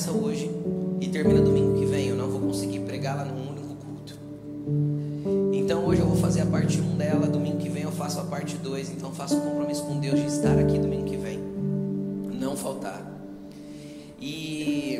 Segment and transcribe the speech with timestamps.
[0.00, 0.50] começa hoje
[1.00, 2.08] e termina domingo que vem.
[2.08, 4.18] Eu não vou conseguir pregá-la num único culto.
[5.52, 8.24] Então hoje eu vou fazer a parte 1 dela, domingo que vem eu faço a
[8.24, 8.90] parte 2.
[8.90, 11.38] Então faço um compromisso com Deus de estar aqui domingo que vem.
[12.32, 13.04] Não faltar.
[14.18, 14.98] E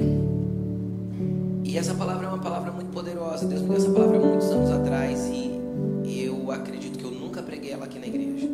[1.65, 3.47] e essa palavra é uma palavra muito poderosa.
[3.47, 7.73] Deus me deu essa palavra muitos anos atrás e eu acredito que eu nunca preguei
[7.73, 8.49] ela aqui na igreja.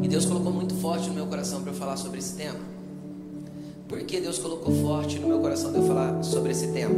[0.00, 2.77] E Deus colocou muito forte no meu coração para eu falar sobre esse tema.
[3.88, 6.94] Por que Deus colocou forte no meu coração para eu falar sobre esse tema?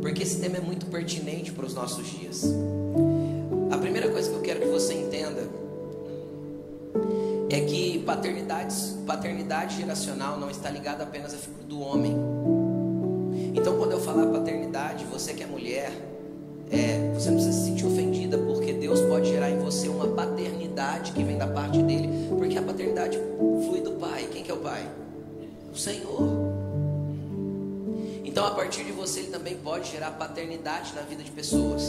[0.00, 2.44] Porque esse tema é muito pertinente para os nossos dias.
[3.70, 5.46] A primeira coisa que eu quero que você entenda
[7.50, 8.74] é que paternidade,
[9.06, 12.16] paternidade geracional não está ligada apenas à figura do homem.
[13.54, 15.92] Então, quando eu falar paternidade, você que é mulher,
[16.70, 21.12] é, você não precisa se sentir ofendida, porque Deus pode gerar em você uma paternidade
[21.12, 23.18] que vem da parte dele, porque a paternidade
[23.66, 24.26] flui do Pai.
[24.32, 25.03] Quem que é o Pai?
[25.74, 26.54] O Senhor.
[28.24, 31.82] Então, a partir de você, ele também pode gerar paternidade na vida de pessoas.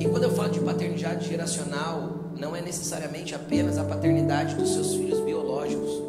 [0.00, 4.94] E quando eu falo de paternidade geracional, não é necessariamente apenas a paternidade dos seus
[4.96, 6.02] filhos biológicos.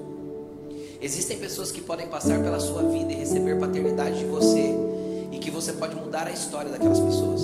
[1.00, 4.76] Existem pessoas que podem passar pela sua vida e receber paternidade de você
[5.32, 7.42] e que você pode mudar a história daquelas pessoas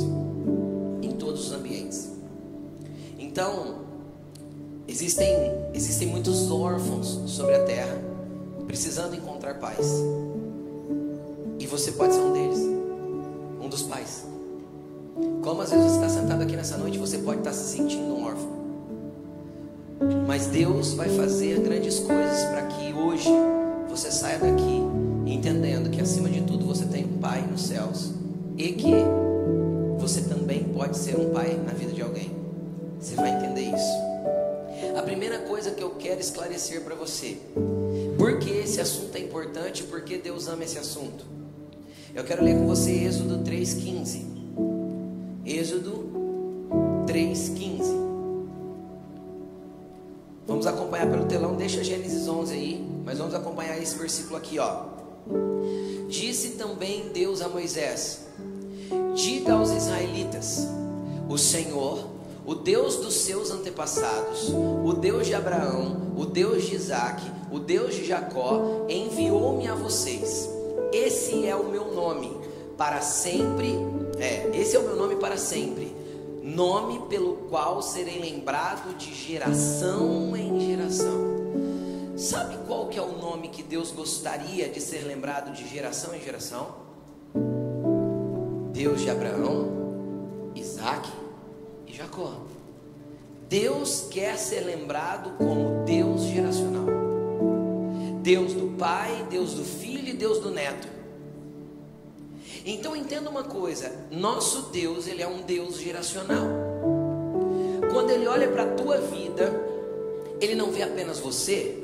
[1.03, 2.09] em todos os ambientes.
[3.19, 3.75] Então,
[4.88, 5.31] existem
[5.72, 8.02] existem muitos órfãos sobre a terra
[8.73, 9.88] precisando encontrar pais.
[11.59, 12.57] E você pode ser um deles,
[13.61, 14.25] um dos pais.
[15.43, 18.25] Como às vezes você está sentado aqui nessa noite, você pode estar se sentindo um
[18.25, 18.50] órfão.
[20.25, 23.29] Mas Deus vai fazer grandes coisas para que hoje
[23.88, 24.81] você saia daqui
[25.28, 28.11] entendendo que acima de tudo você tem um pai nos céus
[28.57, 28.95] e que
[30.00, 32.31] você também pode ser um pai na vida de alguém.
[33.00, 34.42] Você vai entender isso.
[34.97, 37.38] A primeira coisa que eu quero esclarecer para você,
[38.17, 41.25] por que esse assunto é importante, por que Deus ama esse assunto.
[42.13, 44.25] Eu quero ler com você Êxodo 3:15.
[45.45, 46.05] Êxodo
[47.07, 48.03] 3:15.
[50.45, 54.85] Vamos acompanhar pelo telão, deixa Gênesis 11 aí, mas vamos acompanhar esse versículo aqui, ó.
[56.07, 58.27] Disse também Deus a Moisés:
[59.16, 60.67] Diga aos israelitas:
[61.27, 62.12] O Senhor,
[62.45, 67.95] o Deus dos seus antepassados, o Deus de Abraão, o Deus de Isaac, o Deus
[67.95, 70.49] de Jacó, enviou-me a vocês.
[70.91, 72.35] Esse é o meu nome
[72.77, 73.73] para sempre.
[74.19, 76.03] É, esse é o meu nome para sempre
[76.43, 81.33] nome pelo qual serei lembrado de geração em geração.
[82.17, 86.21] Sabe qual que é o nome que Deus gostaria de ser lembrado de geração em
[86.21, 86.75] geração?
[88.73, 91.09] Deus de Abraão, Isaac
[91.93, 92.41] Jacó.
[93.47, 96.87] Deus quer ser lembrado como Deus geracional.
[98.23, 100.87] Deus do Pai, Deus do Filho e Deus do Neto.
[102.65, 106.47] Então entenda uma coisa, nosso Deus, ele é um Deus geracional.
[107.91, 109.53] Quando ele olha para a tua vida,
[110.41, 111.77] ele não vê apenas você.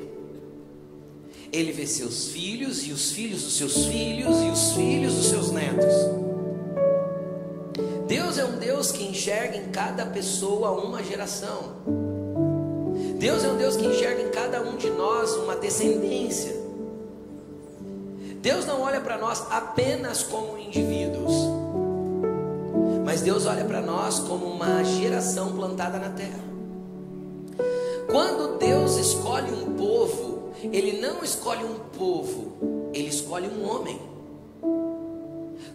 [1.52, 5.52] Ele vê seus filhos e os filhos dos seus filhos e os filhos dos seus
[5.52, 6.29] netos.
[8.30, 11.72] Deus é um Deus que enxerga em cada pessoa uma geração.
[13.18, 16.54] Deus é um Deus que enxerga em cada um de nós uma descendência.
[18.40, 21.32] Deus não olha para nós apenas como indivíduos,
[23.04, 26.38] mas Deus olha para nós como uma geração plantada na terra.
[28.08, 34.09] Quando Deus escolhe um povo, Ele não escolhe um povo, Ele escolhe um homem.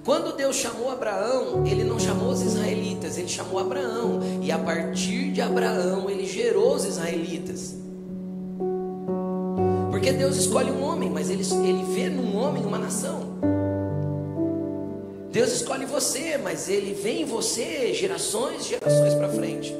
[0.05, 5.31] Quando Deus chamou Abraão, Ele não chamou os israelitas, Ele chamou Abraão, e a partir
[5.31, 7.75] de Abraão, Ele gerou os israelitas.
[9.89, 13.33] Porque Deus escolhe um homem, mas ele, ele vê num homem uma nação.
[15.31, 19.75] Deus escolhe você, mas Ele vê em você gerações gerações para frente.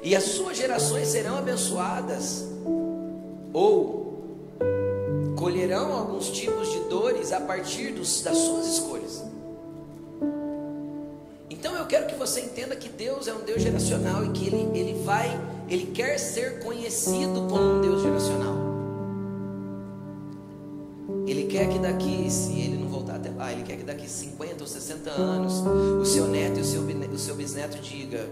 [0.00, 2.46] E as suas gerações serão abençoadas,
[3.52, 4.05] ou
[5.46, 9.22] colherão alguns tipos de dores a partir dos, das suas escolhas.
[11.48, 14.76] Então eu quero que você entenda que Deus é um Deus geracional e que Ele,
[14.76, 18.56] ele vai, Ele quer ser conhecido como um Deus geracional.
[21.28, 24.64] Ele quer que daqui, se ele não voltar até lá, ele quer que daqui 50
[24.64, 25.54] ou 60 anos,
[26.00, 28.28] o seu neto e o seu, o seu bisneto diga: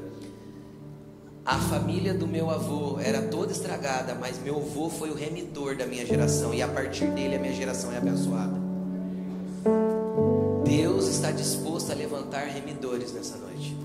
[1.47, 5.85] A família do meu avô era toda estragada, mas meu avô foi o remidor da
[5.85, 8.55] minha geração e a partir dele a minha geração é abençoada.
[10.65, 13.77] Deus está disposto a levantar remidores nessa noite.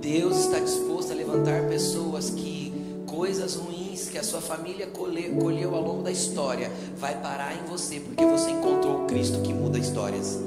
[0.00, 2.72] Deus está disposto a levantar pessoas que
[3.08, 7.98] coisas ruins que a sua família colheu ao longo da história vai parar em você
[7.98, 10.38] porque você encontrou o Cristo que muda histórias.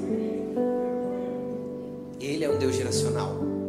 [2.18, 3.59] Ele é um Deus geracional.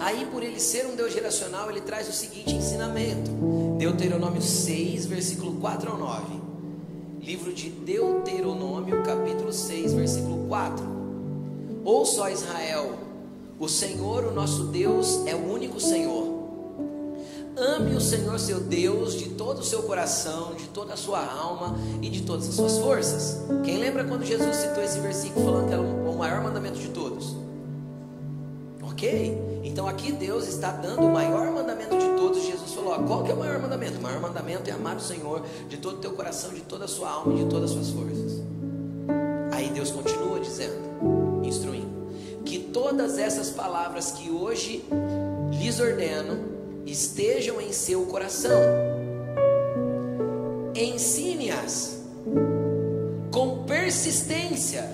[0.00, 3.30] Aí, por ele ser um Deus geracional, ele traz o seguinte ensinamento:
[3.78, 6.40] Deuteronômio 6, versículo 4 ao 9.
[7.20, 10.84] Livro de Deuteronômio, capítulo 6, versículo 4.
[11.84, 12.98] Ouça, ó Israel,
[13.58, 16.36] o Senhor, o nosso Deus, é o único Senhor.
[17.56, 21.74] Ame o Senhor seu Deus de todo o seu coração, de toda a sua alma
[22.02, 23.38] e de todas as suas forças.
[23.64, 27.45] Quem lembra quando Jesus citou esse versículo falando que era o maior mandamento de todos?
[28.96, 29.60] Ok?
[29.62, 32.42] Então aqui Deus está dando o maior mandamento de todos.
[32.42, 33.98] Jesus falou: ó, qual que é o maior mandamento?
[33.98, 36.88] O maior mandamento é amar o Senhor de todo o teu coração, de toda a
[36.88, 38.42] sua alma e de todas as suas forças.
[39.52, 40.78] Aí Deus continua dizendo,
[41.42, 41.90] instruindo,
[42.42, 44.82] que todas essas palavras que hoje
[45.50, 46.38] lhes ordeno
[46.86, 48.58] estejam em seu coração.
[50.74, 52.00] Ensine-as
[53.30, 54.90] com persistência,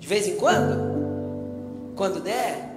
[0.00, 2.75] de vez em quando, quando der,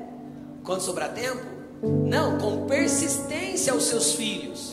[0.69, 1.41] quando sobrar tempo?
[1.81, 4.69] Não, com persistência aos seus filhos.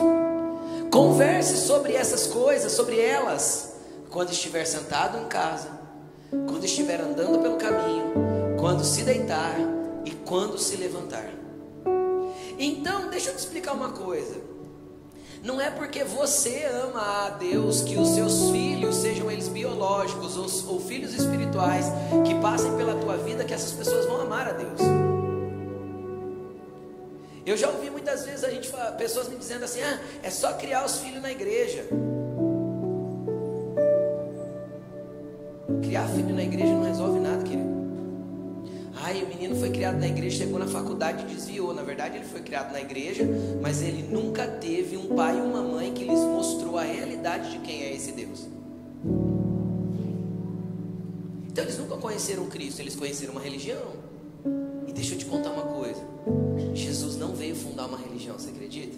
[0.91, 3.73] Converse sobre essas coisas, sobre elas,
[4.11, 5.69] quando estiver sentado em casa,
[6.29, 8.13] quando estiver andando pelo caminho,
[8.59, 9.55] quando se deitar
[10.05, 11.31] e quando se levantar.
[12.59, 14.35] Então, deixa eu te explicar uma coisa.
[15.43, 20.75] Não é porque você ama a Deus que os seus filhos, sejam eles biológicos ou,
[20.75, 21.85] ou filhos espirituais,
[22.23, 25.06] que passem pela tua vida, que essas pessoas vão amar a Deus.
[27.47, 30.83] Eu já ouvi muitas vezes a gente pessoas me dizendo assim: ah, é só criar
[30.85, 31.85] os filhos na igreja.
[35.81, 37.77] Criar filho na igreja não resolve nada, querido.
[39.01, 41.73] Ai, o menino foi criado na igreja, chegou na faculdade e desviou.
[41.73, 43.23] Na verdade, ele foi criado na igreja,
[43.61, 47.59] mas ele nunca teve um pai e uma mãe que lhes mostrou a realidade de
[47.59, 48.45] quem é esse Deus.
[51.49, 54.06] Então, eles nunca conheceram Cristo, eles conheceram uma religião.
[54.97, 56.01] Deixa eu te contar uma coisa:
[56.73, 58.97] Jesus não veio fundar uma religião, você acredita?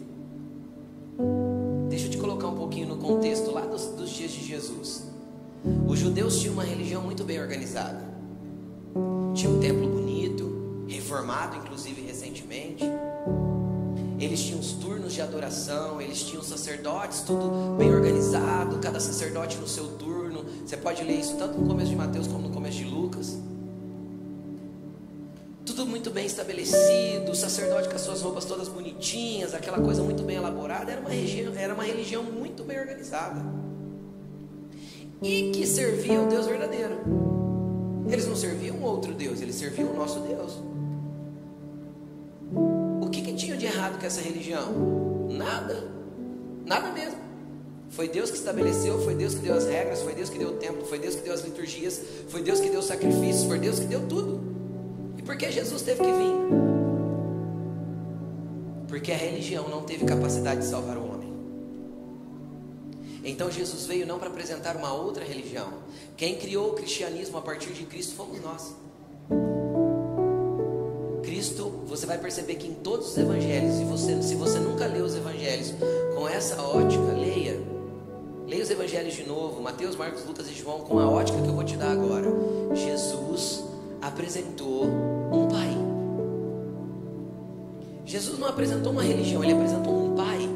[1.90, 5.04] Deixa eu te colocar um pouquinho no contexto lá dos, dos dias de Jesus.
[5.86, 8.00] Os judeus tinham uma religião muito bem organizada.
[9.36, 12.86] Tinha um templo bonito, reformado inclusive recentemente.
[14.18, 19.68] Eles tinham os turnos de adoração, eles tinham sacerdotes, tudo bem organizado, cada sacerdote no
[19.68, 20.46] seu turno.
[20.66, 23.38] Você pode ler isso tanto no começo de Mateus como no começo de Lucas
[25.70, 30.24] tudo muito bem estabelecido, o sacerdote com as suas roupas todas bonitinhas, aquela coisa muito
[30.24, 33.40] bem elaborada, era uma, religião, era uma religião muito bem organizada.
[35.22, 36.98] E que servia o Deus verdadeiro.
[38.10, 40.58] Eles não serviam outro Deus, eles serviam o nosso Deus.
[43.02, 45.28] O que, que tinha de errado com essa religião?
[45.30, 45.88] Nada.
[46.66, 47.20] Nada mesmo.
[47.90, 50.54] Foi Deus que estabeleceu, foi Deus que deu as regras, foi Deus que deu o
[50.54, 53.80] templo, foi Deus que deu as liturgias, foi Deus que deu os sacrifícios, foi Deus
[53.80, 54.49] que deu tudo.
[55.30, 56.34] Por que Jesus teve que vir?
[58.88, 61.32] Porque a religião não teve capacidade de salvar o homem.
[63.24, 65.72] Então Jesus veio não para apresentar uma outra religião.
[66.18, 68.76] Quem criou o cristianismo a partir de Cristo fomos nós.
[71.22, 75.06] Cristo, você vai perceber que em todos os evangelhos, e você, se você nunca leu
[75.06, 75.76] os evangelhos
[76.16, 77.62] com essa ótica, leia.
[78.48, 81.54] Leia os evangelhos de novo, Mateus, Marcos, Lucas e João, com a ótica que eu
[81.54, 82.34] vou te dar agora.
[82.74, 83.64] Jesus
[84.02, 85.78] apresentou um pai.
[88.06, 90.50] Jesus não apresentou uma religião, ele apresentou um pai.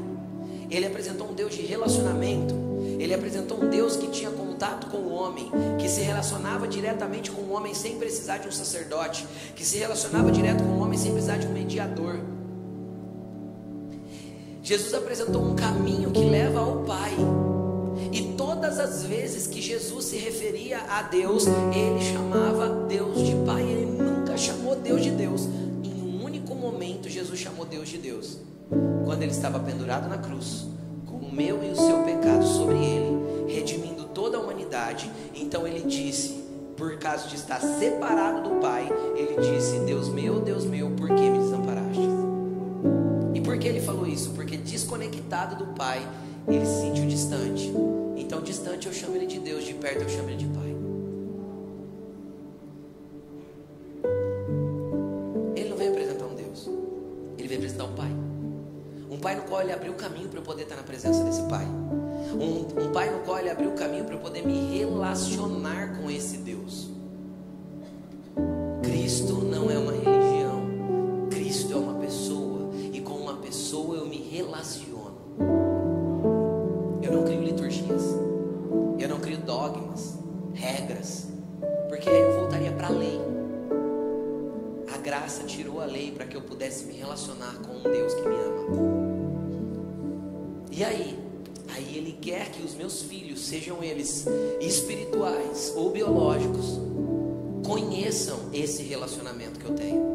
[0.70, 2.56] Ele apresentou um Deus de relacionamento.
[3.00, 7.42] Ele apresentou um Deus que tinha contato com o homem, que se relacionava diretamente com
[7.42, 11.12] o homem sem precisar de um sacerdote, que se relacionava direto com o homem sem
[11.12, 12.20] precisar de um mediador.
[14.64, 17.12] Jesus apresentou um caminho que leva ao Pai.
[18.12, 23.62] E todas as vezes que Jesus se referia a Deus, ele chamava Deus de Pai,
[23.62, 25.48] ele nunca chamou Deus de Deus.
[25.84, 28.40] Em um único momento, Jesus chamou Deus de Deus,
[29.06, 30.66] quando ele estava pendurado na cruz,
[31.06, 35.10] com o meu e o seu pecado sobre ele, redimindo toda a humanidade.
[35.36, 36.44] Então ele disse:
[36.76, 41.30] por causa de estar separado do Pai, ele disse: Deus meu, Deus meu, por que
[41.30, 42.02] me desamparaste?
[43.36, 44.32] E por que ele falou isso?
[44.32, 46.08] Porque desconectado do Pai,
[46.48, 47.72] ele se sentiu distante.
[48.16, 50.73] Então, distante eu chamo ele de Deus, de perto eu chamo ele de Pai.
[57.84, 58.12] um pai.
[59.10, 61.44] Um pai no qual ele abriu o caminho para eu poder estar na presença desse
[61.44, 61.66] pai.
[61.66, 66.10] Um, um pai no qual ele abriu o caminho para eu poder me relacionar com
[66.10, 66.93] esse Deus.
[93.54, 94.26] Sejam eles
[94.60, 96.80] espirituais ou biológicos,
[97.64, 100.12] conheçam esse relacionamento que eu tenho.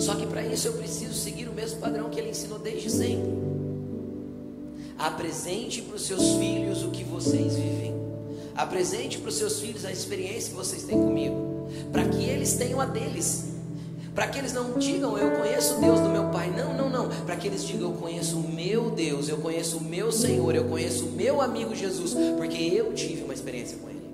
[0.00, 3.32] Só que para isso eu preciso seguir o mesmo padrão que ele ensinou desde sempre.
[4.98, 7.94] Apresente para os seus filhos o que vocês vivem.
[8.56, 12.80] Apresente para os seus filhos a experiência que vocês têm comigo, para que eles tenham
[12.80, 13.53] a deles.
[14.14, 16.48] Para que eles não digam, eu conheço o Deus do meu pai.
[16.56, 17.08] Não, não, não.
[17.26, 20.64] Para que eles digam, eu conheço o meu Deus, eu conheço o meu Senhor, eu
[20.66, 24.04] conheço o meu amigo Jesus, porque eu tive uma experiência com Ele.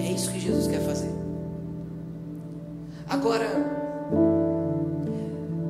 [0.00, 1.10] É isso que Jesus quer fazer.
[3.06, 3.46] Agora,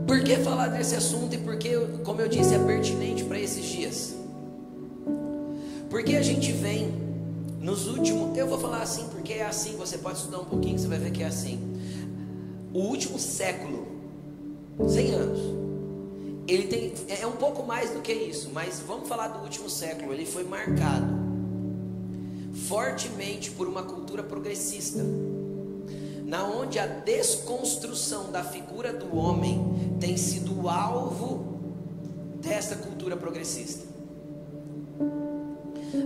[0.06, 3.64] por que falar desse assunto e por que, como eu disse, é pertinente para esses
[3.64, 4.14] dias?
[5.90, 7.03] Porque a gente vem
[7.64, 10.86] nos últimos, eu vou falar assim porque é assim, você pode estudar um pouquinho, você
[10.86, 11.58] vai ver que é assim.
[12.74, 13.86] O último século,
[14.86, 15.40] 100 anos,
[16.46, 20.12] ele tem, é um pouco mais do que isso, mas vamos falar do último século,
[20.12, 21.06] ele foi marcado
[22.68, 25.02] fortemente por uma cultura progressista,
[26.22, 31.60] na onde a desconstrução da figura do homem tem sido alvo
[32.42, 33.93] dessa cultura progressista.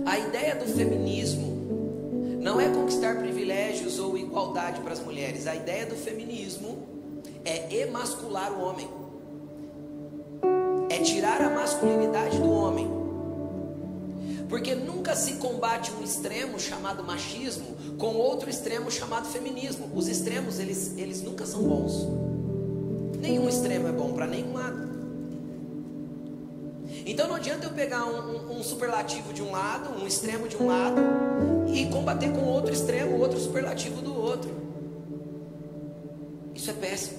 [0.09, 5.45] A ideia do feminismo não é conquistar privilégios ou igualdade para as mulheres.
[5.45, 6.87] A ideia do feminismo
[7.45, 8.89] é emascular o homem,
[10.89, 12.89] é tirar a masculinidade do homem.
[14.49, 17.67] Porque nunca se combate um extremo chamado machismo
[17.99, 19.91] com outro extremo chamado feminismo.
[19.93, 22.07] Os extremos, eles, eles nunca são bons.
[23.19, 24.88] Nenhum extremo é bom para nenhum lado.
[27.09, 30.67] Então não adianta eu pegar um, um, superlativo de um lado, um extremo de um
[30.67, 31.01] lado,
[31.73, 34.51] e combater com outro extremo, outro superlativo do outro.
[36.53, 37.17] Isso é péssimo.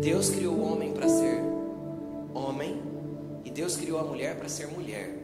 [0.00, 1.42] Deus criou o homem para ser
[2.32, 2.80] homem,
[3.44, 5.14] e Deus criou a mulher para ser mulher.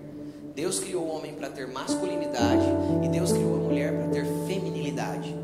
[0.54, 2.66] Deus criou o homem para ter masculinidade,
[3.02, 5.34] e Deus criou a mulher para ter feminilidade.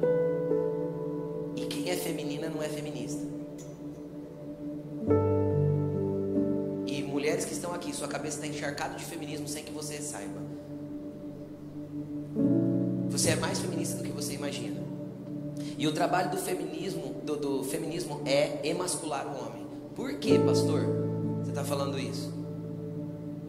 [1.57, 3.32] E quem é feminina não é feminista.
[7.93, 10.41] Sua cabeça está encharcada de feminismo sem que você saiba.
[13.11, 14.81] Você é mais feminista do que você imagina.
[15.77, 19.67] E o trabalho do feminismo, do, do feminismo é emascular o homem.
[19.95, 20.81] Por que, pastor?
[21.43, 22.33] Você está falando isso?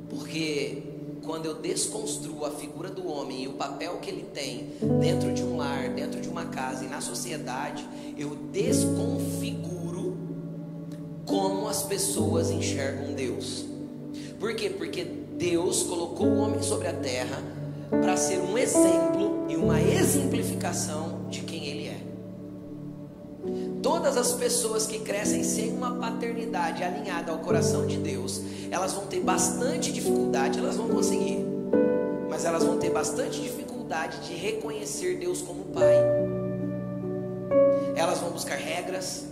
[0.10, 0.84] Porque
[1.24, 5.42] quando eu desconstruo a figura do homem e o papel que ele tem dentro de
[5.44, 10.18] um lar, dentro de uma casa e na sociedade, eu desconfiguro
[11.26, 13.66] como as pessoas enxergam Deus.
[14.44, 14.70] Por quê?
[14.70, 17.42] Porque Deus colocou o homem sobre a terra
[17.90, 21.98] para ser um exemplo e uma exemplificação de quem ele é.
[23.82, 29.08] Todas as pessoas que crescem sem uma paternidade alinhada ao coração de Deus, elas vão
[29.08, 31.40] ter bastante dificuldade, elas vão conseguir,
[32.30, 35.96] mas elas vão ter bastante dificuldade de reconhecer Deus como Pai.
[37.96, 39.24] Elas vão buscar regras,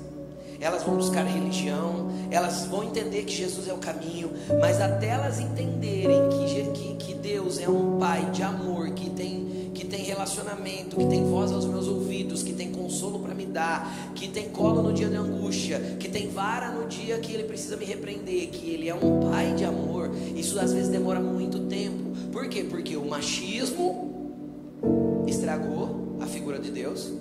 [0.62, 5.40] elas vão buscar religião, elas vão entender que Jesus é o caminho, mas até elas
[5.40, 10.96] entenderem que, que, que Deus é um Pai de amor, que tem, que tem relacionamento,
[10.96, 14.84] que tem voz aos meus ouvidos, que tem consolo para me dar, que tem colo
[14.84, 18.70] no dia de angústia, que tem vara no dia que Ele precisa me repreender, que
[18.70, 22.12] Ele é um Pai de amor, isso às vezes demora muito tempo.
[22.32, 22.64] Por quê?
[22.64, 24.32] Porque o machismo
[25.28, 27.12] estragou a figura de Deus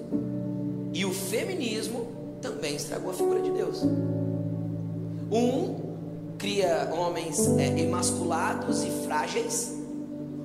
[0.92, 3.82] e o feminismo também estragou a figura de Deus.
[5.30, 5.90] Um
[6.38, 9.78] cria homens é, emasculados e frágeis,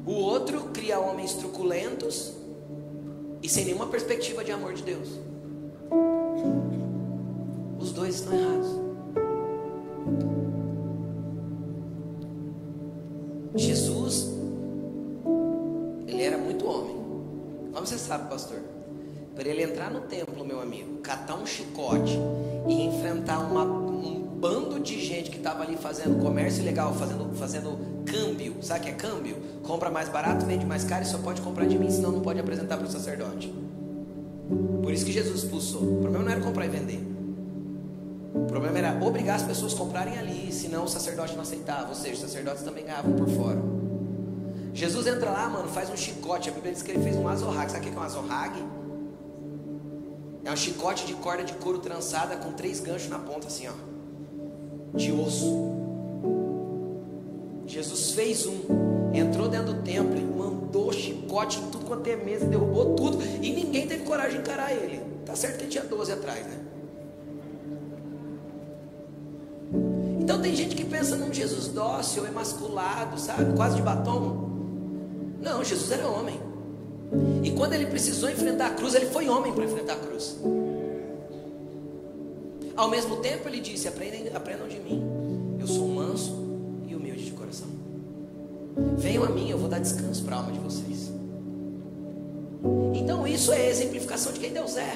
[0.05, 2.33] o outro cria homens truculentos
[3.41, 5.09] e sem nenhuma perspectiva de amor de Deus.
[7.79, 8.85] Os dois estão errados.
[13.55, 14.31] Jesus,
[16.07, 16.95] ele era muito homem.
[17.73, 18.74] Como você sabe, pastor?
[19.35, 22.17] Para ele entrar no templo, meu amigo, catar um chicote
[22.67, 27.77] e enfrentar uma, um bando de gente que estava ali fazendo comércio ilegal, fazendo, fazendo
[28.05, 29.35] câmbio, sabe o que é câmbio?
[29.61, 32.39] Compra mais barato, vende mais caro e só pode comprar de mim, senão não pode
[32.39, 33.53] apresentar para o sacerdote.
[34.81, 35.81] Por isso que Jesus expulsou.
[35.81, 37.03] O problema não era comprar e vender.
[38.33, 41.89] O problema era obrigar as pessoas a comprarem ali, senão o sacerdote não aceitava.
[41.89, 43.61] Ou seja, os sacerdotes também ganhavam por fora.
[44.73, 46.49] Jesus entra lá, mano, faz um chicote.
[46.49, 47.71] A Bíblia diz que ele fez um azorrague.
[47.71, 48.61] Sabe o que é um azorrague?
[50.45, 54.95] É um chicote de corda de couro trançada com três ganchos na ponta, assim, ó,
[54.95, 55.73] de osso.
[57.65, 62.45] Jesus fez um, entrou dentro do templo e mandou chicote em tudo quanto é mesa,
[62.45, 65.01] derrubou tudo e ninguém teve coragem de encarar ele.
[65.25, 66.59] Tá certo que tinha 12 atrás, né?
[70.21, 73.55] Então tem gente que pensa num Jesus dócil, emasculado, sabe?
[73.55, 74.47] Quase de batom.
[75.41, 76.39] Não, Jesus era homem.
[77.43, 80.37] E quando ele precisou enfrentar a cruz, ele foi homem para enfrentar a cruz.
[82.75, 85.03] Ao mesmo tempo, ele disse: aprendam, aprendam de mim.
[85.59, 86.35] Eu sou manso
[86.87, 87.67] e humilde de coração.
[88.97, 91.11] Venham a mim, eu vou dar descanso para a alma de vocês.
[92.93, 94.95] Então, isso é exemplificação de quem Deus é.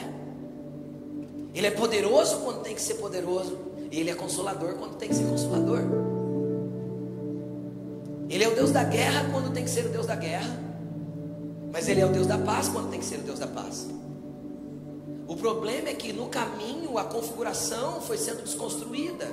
[1.54, 3.58] Ele é poderoso quando tem que ser poderoso,
[3.92, 5.80] e ele é consolador quando tem que ser consolador.
[8.30, 10.69] Ele é o Deus da guerra quando tem que ser o Deus da guerra.
[11.72, 13.88] Mas Ele é o Deus da paz quando tem que ser o Deus da paz.
[15.28, 19.28] O problema é que no caminho a configuração foi sendo desconstruída.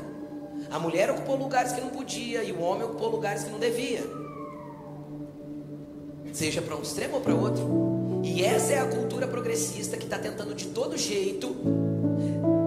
[0.71, 4.05] A mulher ocupou lugares que não podia e o homem ocupou lugares que não devia.
[6.33, 8.21] Seja para um extremo ou para outro.
[8.23, 11.57] E essa é a cultura progressista que está tentando de todo jeito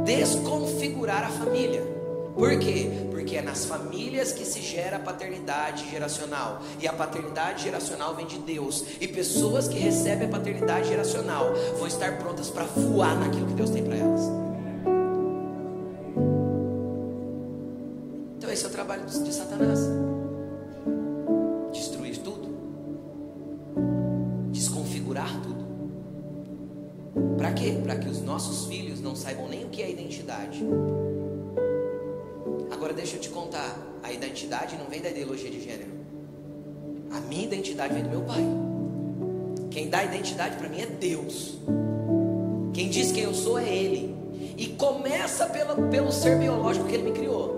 [0.05, 1.98] desconfigurar a família.
[2.39, 2.89] Por quê?
[3.12, 6.62] Porque é nas famílias que se gera a paternidade geracional.
[6.79, 8.86] E a paternidade geracional vem de Deus.
[9.01, 13.69] E pessoas que recebem a paternidade geracional vão estar prontas para voar naquilo que Deus
[13.72, 14.22] tem para elas.
[18.38, 19.79] Então esse é o trabalho de Satanás.
[21.73, 22.47] Destruir tudo.
[24.49, 25.67] Desconfigurar tudo.
[27.38, 27.78] Para quê?
[27.84, 30.63] Para que os nossos filhos não saibam nem o que é identidade
[32.79, 35.91] Agora deixa eu te contar, a identidade não vem da ideologia de gênero.
[37.11, 38.41] A minha identidade vem do meu pai.
[39.69, 41.57] Quem dá identidade para mim é Deus.
[42.73, 44.15] Quem diz quem eu sou é Ele.
[44.55, 47.53] E começa pelo, pelo ser biológico que Ele me criou.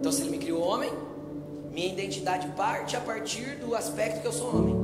[0.00, 0.92] Então, se Ele me criou homem,
[1.72, 4.76] minha identidade parte a partir do aspecto que eu sou homem.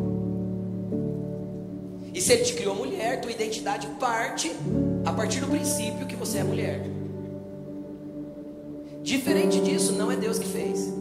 [2.15, 4.51] E se Ele te criou mulher, tua identidade parte
[5.05, 7.02] a partir do princípio que você é mulher.
[9.03, 10.93] Diferente disso, não é Deus que fez.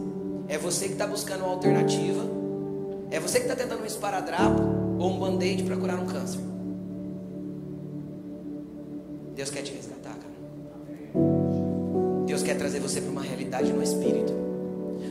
[0.48, 2.24] É você que está buscando uma alternativa.
[3.10, 4.60] É você que está tentando um esparadrapo
[4.98, 6.40] ou um band-aid para curar um câncer.
[9.36, 10.32] Deus quer te resgatar, cara.
[12.26, 14.32] Deus quer trazer você para uma realidade no espírito,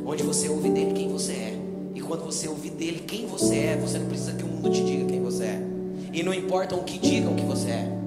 [0.05, 1.59] onde você ouve dele quem você é.
[1.93, 4.83] E quando você ouvir dele quem você é, você não precisa que o mundo te
[4.83, 5.61] diga quem você é.
[6.13, 8.00] E não importa o que digam que você é.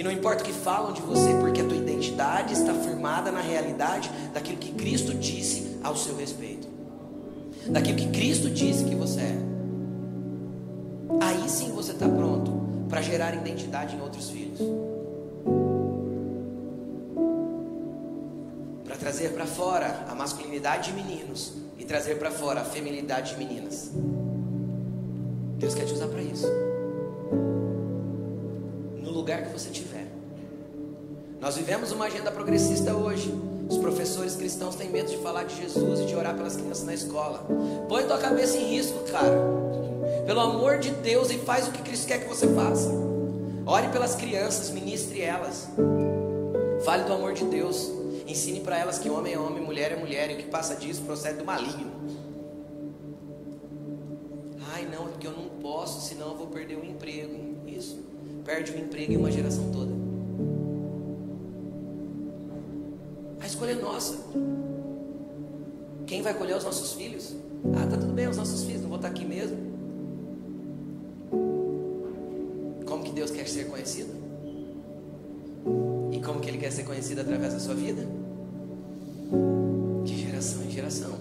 [0.00, 3.42] E não importa o que falam de você, porque a tua identidade está firmada na
[3.42, 6.66] realidade daquilo que Cristo disse ao seu respeito.
[7.66, 9.38] Daquilo que Cristo disse que você é.
[11.20, 12.50] Aí sim você está pronto
[12.88, 14.58] para gerar identidade em outros filhos.
[18.86, 23.38] Para trazer para fora a masculinidade de meninos e trazer para fora a feminilidade de
[23.38, 23.90] meninas.
[25.58, 26.46] Deus quer te usar para isso
[29.20, 30.06] lugar que você estiver.
[31.40, 33.32] Nós vivemos uma agenda progressista hoje.
[33.68, 36.94] Os professores cristãos têm medo de falar de Jesus e de orar pelas crianças na
[36.94, 37.46] escola.
[37.88, 39.38] Põe tua cabeça em risco, cara.
[40.26, 42.90] Pelo amor de Deus, e faz o que Cristo quer que você faça.
[43.66, 45.68] Ore pelas crianças, ministre elas.
[46.84, 47.90] Fale do amor de Deus.
[48.26, 51.02] Ensine para elas que homem é homem, mulher é mulher, e o que passa disso
[51.02, 51.90] procede do maligno.
[54.72, 57.39] Ai, não, é porque eu não posso, senão eu vou perder o emprego.
[58.50, 59.92] Perde o emprego em uma geração toda.
[63.38, 64.18] A escolha é nossa.
[66.04, 67.36] Quem vai colher os nossos filhos?
[67.72, 69.56] Ah, tá tudo bem, os nossos filhos, não vou estar aqui mesmo.
[72.86, 74.12] Como que Deus quer ser conhecido?
[76.10, 78.04] E como que Ele quer ser conhecido através da sua vida?
[80.02, 81.12] De geração em geração.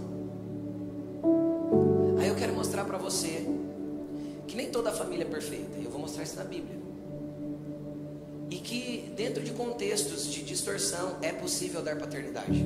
[2.17, 3.45] Aí eu quero mostrar para você
[4.47, 5.77] que nem toda família é perfeita.
[5.77, 6.88] Eu vou mostrar isso na Bíblia
[8.49, 12.65] e que dentro de contextos de distorção é possível dar paternidade.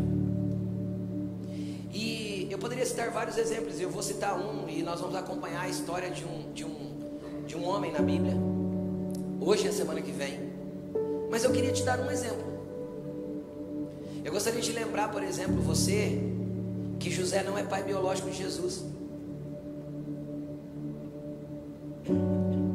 [1.94, 5.70] E eu poderia citar vários exemplos, eu vou citar um e nós vamos acompanhar a
[5.70, 8.34] história de um, de um, de um homem na Bíblia,
[9.40, 10.40] hoje e a semana que vem.
[11.30, 12.54] Mas eu queria te dar um exemplo.
[14.24, 16.18] Eu gostaria de lembrar, por exemplo, você,
[17.00, 18.86] que José não é pai biológico de Jesus.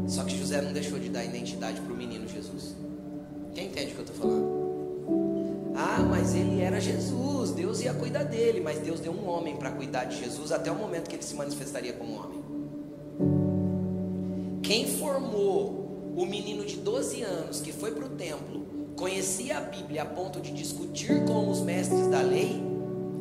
[0.07, 2.75] Só que José não deixou de dar identidade para o menino Jesus.
[3.59, 5.75] Quem entende o que eu estou falando?
[5.75, 9.73] Ah, mas ele era Jesus, Deus ia cuidar dele, mas Deus deu um homem para
[9.73, 12.41] cuidar de Jesus até o momento que ele se manifestaria como homem.
[14.63, 20.03] Quem formou o menino de 12 anos que foi para o templo, conhecia a Bíblia
[20.03, 22.63] a ponto de discutir com os mestres da lei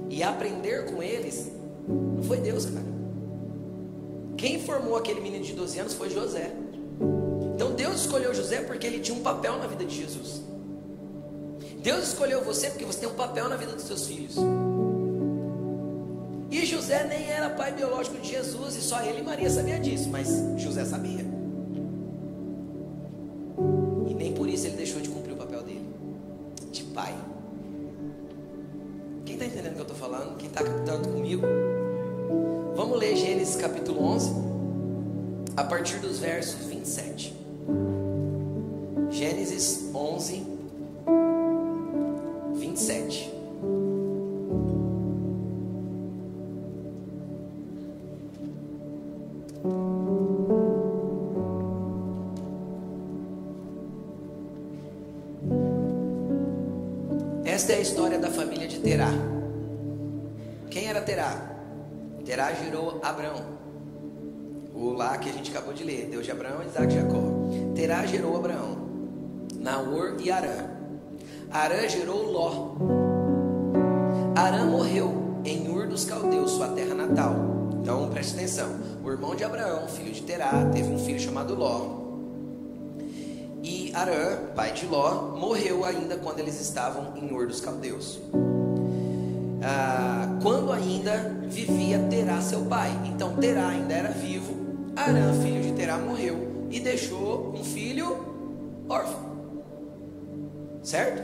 [0.07, 1.51] e aprender com eles,
[1.87, 2.85] não foi Deus, cara.
[4.37, 6.53] Quem formou aquele menino de 12 anos foi José.
[7.97, 10.43] Deus escolheu José porque ele tinha um papel na vida de Jesus.
[11.81, 14.35] Deus escolheu você porque você tem um papel na vida dos seus filhos.
[16.51, 20.09] E José nem era pai biológico de Jesus e só ele e Maria sabia disso,
[20.09, 21.25] mas José sabia.
[24.07, 25.89] E nem por isso ele deixou de cumprir o papel dele
[26.71, 27.15] de pai.
[29.25, 30.37] Quem está entendendo o que eu estou falando?
[30.37, 31.47] Quem está captando comigo?
[32.75, 34.31] Vamos ler Gênesis capítulo 11,
[35.55, 37.36] a partir dos versos 27.
[39.09, 40.45] Gênesis 11,
[42.55, 43.33] 27.
[57.45, 59.09] Esta é a história da família de Terá.
[60.69, 61.57] Quem era Terá?
[62.23, 63.57] Terá gerou Abraão.
[64.75, 67.16] O lá que a gente acabou de ler, Deus de Abraão, Isaac e Jacó.
[67.87, 68.77] Terá gerou Abraão,
[69.61, 70.65] Naor e Arã.
[71.49, 72.75] Arã gerou Ló.
[74.35, 77.33] Arã morreu em Ur dos Caldeus, sua terra natal.
[77.81, 82.01] Então preste atenção: o irmão de Abraão, filho de Terá, teve um filho chamado Ló.
[83.63, 88.19] E Arã, pai de Ló, morreu ainda quando eles estavam em Ur dos Caldeus.
[89.63, 92.91] Ah, quando ainda vivia Terá, seu pai.
[93.05, 94.57] Então Terá ainda era vivo.
[94.93, 98.17] Arã, filho de Terá, morreu e deixou um filho
[98.89, 99.27] órfão.
[100.83, 101.21] Certo?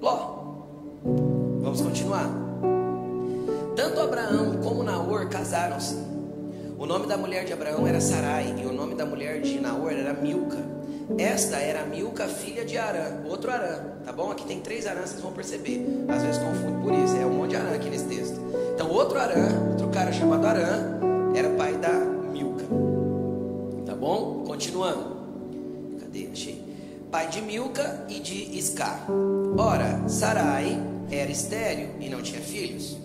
[0.00, 0.36] Ló.
[1.60, 2.28] Vamos continuar.
[3.74, 5.96] Tanto Abraão como Naor casaram-se.
[6.78, 9.92] O nome da mulher de Abraão era Sarai e o nome da mulher de Naor
[9.92, 10.58] era Milca.
[11.18, 14.30] Esta era Milca, filha de Arã, outro Arã, tá bom?
[14.30, 15.86] Aqui tem três Arãs, vocês vão perceber.
[16.08, 18.40] Às vezes confunde por isso, é um monte de Arã aqui nesse texto.
[18.74, 20.98] Então, outro Arã, outro cara chamado Arã,
[24.56, 25.16] Continuando.
[26.00, 26.30] Cadê?
[26.32, 26.64] Achei.
[27.10, 29.06] Pai de Milca e de Iscar.
[29.58, 32.96] Ora, Sarai era estéril e não tinha filhos.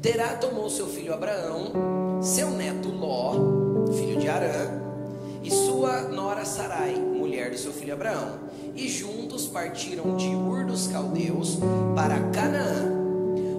[0.00, 3.34] Terá tomou seu filho Abraão, seu neto Ló,
[3.92, 4.80] filho de Arã,
[5.42, 8.38] e sua nora Sarai, mulher do seu filho Abraão,
[8.76, 11.58] e juntos partiram de Ur dos Caldeus
[11.96, 12.88] para Canaã.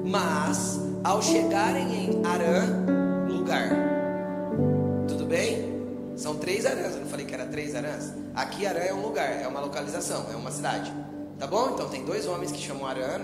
[0.05, 2.63] Mas, ao chegarem em Arã,
[3.27, 3.71] lugar.
[5.05, 5.68] Tudo bem?
[6.19, 8.11] São três Arãs, eu não falei que era três Arãs?
[8.35, 10.93] Aqui Arã é um lugar, é uma localização, é uma cidade.
[11.39, 11.69] Tá bom?
[11.73, 13.17] Então tem dois homens que chamam Arã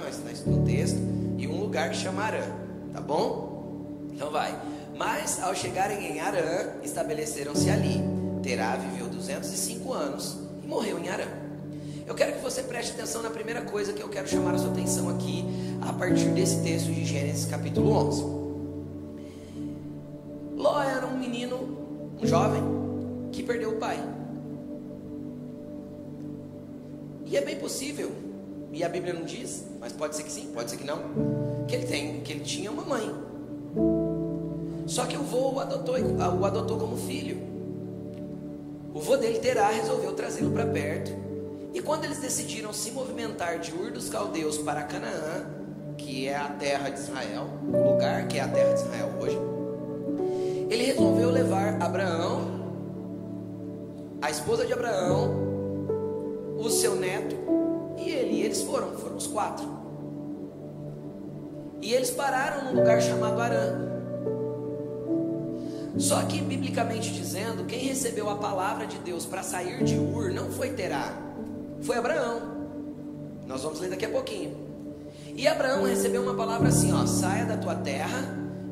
[0.46, 0.98] no texto
[1.38, 2.46] e um lugar que chama Arã.
[2.94, 4.08] Tá bom?
[4.14, 4.58] Então vai.
[4.98, 8.02] Mas ao chegarem em Arã, estabeleceram-se ali.
[8.42, 11.28] Terá viveu 205 anos e morreu em Arã.
[12.08, 14.72] Eu quero que você preste atenção na primeira coisa que eu quero chamar a sua
[14.72, 15.44] atenção aqui,
[15.82, 18.24] a partir desse texto de Gênesis capítulo 11.
[20.56, 22.85] Ló era um menino, um jovem,
[23.36, 24.02] que perdeu o pai.
[27.26, 28.12] E é bem possível,
[28.72, 31.00] e a Bíblia não diz, mas pode ser que sim, pode ser que não,
[31.68, 33.14] que ele, tem, que ele tinha uma mãe.
[34.88, 37.38] Só que o vô o adotou, o adotou como filho.
[38.94, 41.12] O vô dele, Terá, resolveu trazê-lo para perto.
[41.74, 45.46] E quando eles decidiram se movimentar de Ur dos Caldeus para Canaã,
[45.98, 49.38] que é a terra de Israel, o lugar que é a terra de Israel hoje,
[50.70, 52.55] ele resolveu levar Abraão,
[54.26, 55.36] a esposa de Abraão,
[56.58, 57.36] o seu neto
[57.96, 58.38] e ele.
[58.38, 59.68] E eles foram, foram os quatro.
[61.80, 63.86] E eles pararam num lugar chamado Arã.
[66.00, 70.50] Só que, biblicamente dizendo, quem recebeu a palavra de Deus para sair de Ur não
[70.50, 71.14] foi Terá,
[71.82, 72.42] foi Abraão.
[73.46, 74.58] Nós vamos ler daqui a pouquinho.
[75.36, 78.24] E Abraão recebeu uma palavra assim: ó, saia da tua terra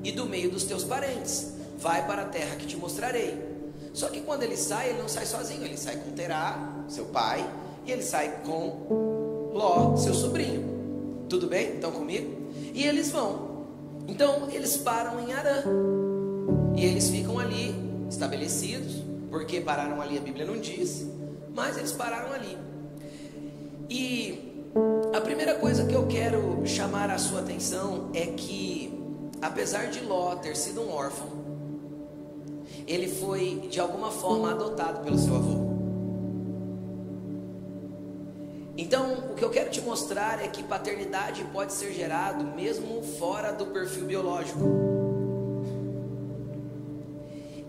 [0.04, 3.53] e do meio dos teus parentes, vai para a terra que te mostrarei.
[3.94, 7.48] Só que quando ele sai, ele não sai sozinho, ele sai com Terá, seu pai,
[7.86, 11.26] e ele sai com Ló, seu sobrinho.
[11.30, 11.76] Tudo bem?
[11.76, 12.36] Estão comigo?
[12.74, 13.68] E eles vão.
[14.08, 15.64] Então eles param em Arã.
[16.76, 17.76] E eles ficam ali
[18.10, 21.06] estabelecidos, porque pararam ali, a Bíblia não diz,
[21.56, 22.58] mas eles pararam ali.
[23.90, 24.66] E
[25.14, 28.92] a primeira coisa que eu quero chamar a sua atenção é que,
[29.40, 31.43] apesar de Ló ter sido um órfão,
[32.88, 35.64] ele foi de alguma forma adotado pelo seu avô.
[38.76, 43.52] Então, o que eu quero te mostrar é que paternidade pode ser gerado mesmo fora
[43.52, 44.60] do perfil biológico.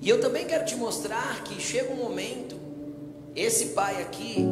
[0.01, 2.57] E eu também quero te mostrar que chega um momento,
[3.35, 4.47] esse pai aqui,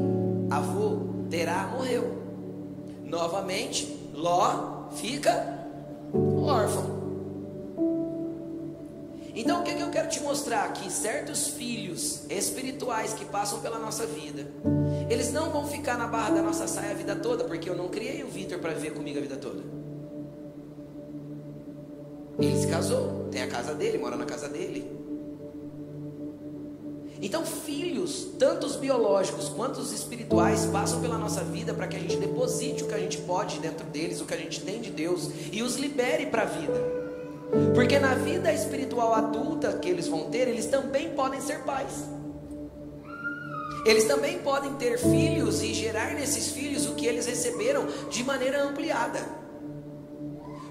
[0.51, 2.23] avô, terá, morreu.
[3.05, 5.67] Novamente, Ló fica
[6.13, 6.92] órfão.
[9.35, 10.73] Então o que, que eu quero te mostrar?
[10.73, 14.47] Que certos filhos espirituais que passam pela nossa vida,
[15.09, 17.89] eles não vão ficar na barra da nossa saia a vida toda, porque eu não
[17.89, 19.63] criei o Vitor para viver comigo a vida toda.
[22.39, 25.01] Ele se casou, tem a casa dele, mora na casa dele.
[27.21, 32.01] Então, filhos, tanto os biológicos quanto os espirituais, passam pela nossa vida para que a
[32.01, 34.91] gente deposite o que a gente pode dentro deles, o que a gente tem de
[34.91, 37.02] Deus, e os libere para a vida.
[37.75, 42.09] Porque na vida espiritual adulta que eles vão ter, eles também podem ser pais.
[43.85, 48.63] Eles também podem ter filhos e gerar nesses filhos o que eles receberam de maneira
[48.63, 49.21] ampliada.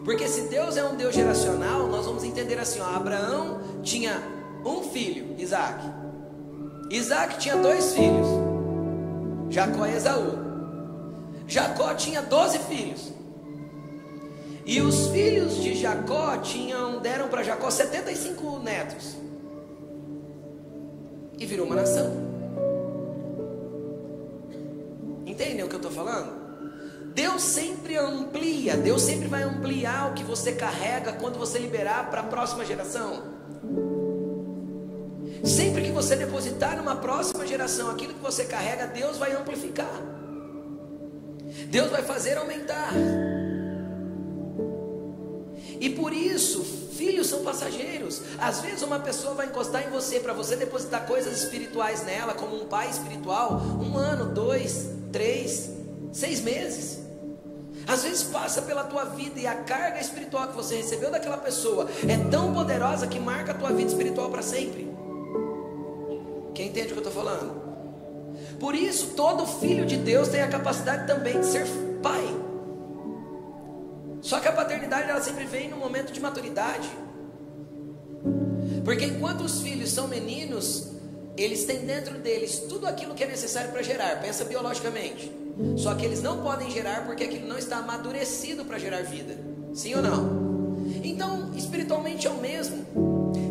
[0.03, 4.19] Porque se Deus é um Deus geracional, nós vamos entender assim: ó, Abraão tinha
[4.65, 5.83] um filho, Isaac.
[6.89, 8.27] Isaac tinha dois filhos,
[9.49, 10.39] Jacó e Esaú.
[11.47, 13.20] Jacó tinha doze filhos.
[14.65, 19.17] E os filhos de Jacó tinham, deram para Jacó 75 netos.
[21.37, 22.11] E virou uma nação.
[25.25, 26.41] Entendem o que eu estou falando?
[27.13, 32.21] Deus sempre amplia, Deus sempre vai ampliar o que você carrega quando você liberar para
[32.21, 33.23] a próxima geração.
[35.43, 40.01] Sempre que você depositar numa próxima geração aquilo que você carrega, Deus vai amplificar.
[41.67, 42.93] Deus vai fazer aumentar.
[45.81, 46.63] E por isso,
[46.95, 48.21] filhos são passageiros.
[48.37, 52.55] Às vezes uma pessoa vai encostar em você para você depositar coisas espirituais nela, como
[52.55, 55.71] um pai espiritual, um ano, dois, três,
[56.13, 56.99] seis meses.
[57.87, 61.89] Às vezes passa pela tua vida e a carga espiritual que você recebeu daquela pessoa
[62.07, 64.87] é tão poderosa que marca a tua vida espiritual para sempre.
[66.53, 67.59] Quem entende o que eu estou falando?
[68.59, 71.65] Por isso, todo filho de Deus tem a capacidade também de ser
[72.03, 72.40] pai.
[74.21, 76.89] Só que a paternidade ela sempre vem no momento de maturidade.
[78.85, 80.91] Porque enquanto os filhos são meninos,
[81.35, 85.31] eles têm dentro deles tudo aquilo que é necessário para gerar, pensa biologicamente.
[85.75, 89.37] Só que eles não podem gerar porque aquilo não está amadurecido para gerar vida.
[89.73, 90.50] Sim ou não?
[91.03, 92.85] Então, espiritualmente é o mesmo.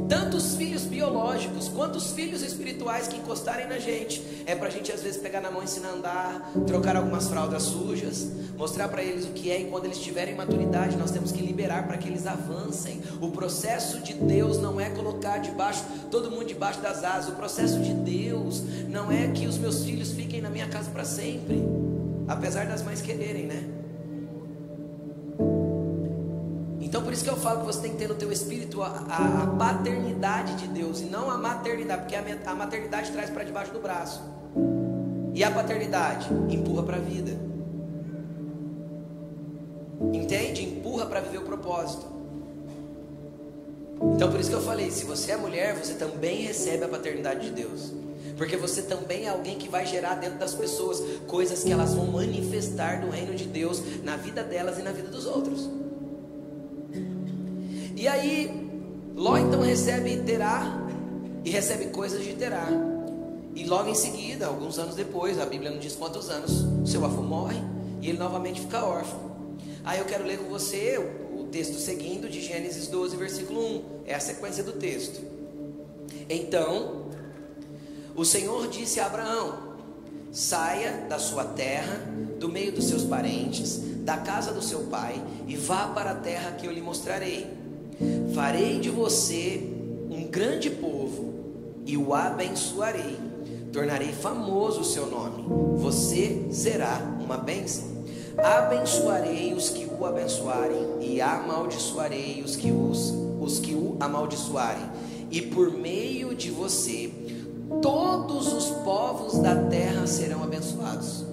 [0.08, 4.70] Tanto os filhos biológicos quanto os filhos espirituais que encostarem na gente, é para a
[4.70, 8.88] gente às vezes pegar na mão e ensinar a andar, trocar algumas fraldas sujas, mostrar
[8.88, 11.96] para eles o que é, e quando eles tiverem maturidade, nós temos que liberar para
[11.96, 13.00] que eles avancem.
[13.20, 17.78] O processo de Deus não é colocar debaixo, todo mundo debaixo das asas, o processo
[17.78, 21.62] de Deus não é que os meus filhos fiquem na minha casa para sempre,
[22.26, 23.79] apesar das mães quererem, né?
[26.90, 28.88] Então por isso que eu falo que você tem que ter no teu espírito a,
[28.88, 33.44] a, a paternidade de Deus e não a maternidade, porque a, a maternidade traz para
[33.44, 34.20] debaixo do braço.
[35.32, 37.30] E a paternidade empurra para a vida.
[40.12, 40.64] Entende?
[40.64, 42.06] Empurra para viver o propósito.
[44.16, 47.46] Então por isso que eu falei, se você é mulher, você também recebe a paternidade
[47.46, 47.92] de Deus.
[48.36, 52.06] Porque você também é alguém que vai gerar dentro das pessoas coisas que elas vão
[52.08, 55.70] manifestar do reino de Deus na vida delas e na vida dos outros.
[58.00, 58.50] E aí,
[59.14, 60.88] Ló então recebe Terá
[61.44, 62.66] e recebe coisas de Terá.
[63.54, 67.20] E logo em seguida, alguns anos depois, a Bíblia não diz quantos anos, seu avô
[67.20, 67.58] morre
[68.00, 69.58] e ele novamente fica órfão.
[69.84, 70.96] Aí eu quero ler com você
[71.36, 73.82] o texto seguindo de Gênesis 12, versículo 1.
[74.06, 75.20] É a sequência do texto.
[76.26, 77.10] Então,
[78.16, 79.74] o Senhor disse a Abraão:
[80.32, 82.00] Saia da sua terra,
[82.38, 86.52] do meio dos seus parentes, da casa do seu pai, e vá para a terra
[86.52, 87.59] que eu lhe mostrarei.
[88.34, 89.62] Farei de você
[90.10, 91.34] um grande povo
[91.84, 93.18] e o abençoarei.
[93.72, 95.44] Tornarei famoso o seu nome.
[95.78, 97.84] Você será uma bênção.
[98.36, 104.88] Abençoarei os que o abençoarem e amaldiçoarei os que os, os que o amaldiçoarem.
[105.30, 107.12] E por meio de você,
[107.82, 111.24] todos os povos da terra serão abençoados.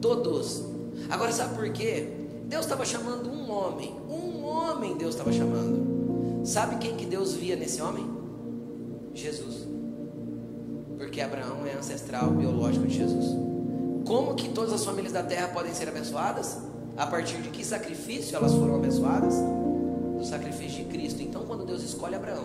[0.00, 0.64] Todos.
[1.08, 2.08] Agora sabe por quê?
[2.46, 3.94] Deus estava chamando um homem.
[4.08, 5.95] Um homem Deus estava chamando.
[6.46, 8.08] Sabe quem que Deus via nesse homem?
[9.12, 9.66] Jesus.
[10.96, 13.34] Porque Abraão é ancestral biológico de Jesus.
[14.06, 16.58] Como que todas as famílias da terra podem ser abençoadas?
[16.96, 19.34] A partir de que sacrifício elas foram abençoadas?
[20.16, 21.20] Do sacrifício de Cristo.
[21.20, 22.44] Então, quando Deus escolhe Abraão,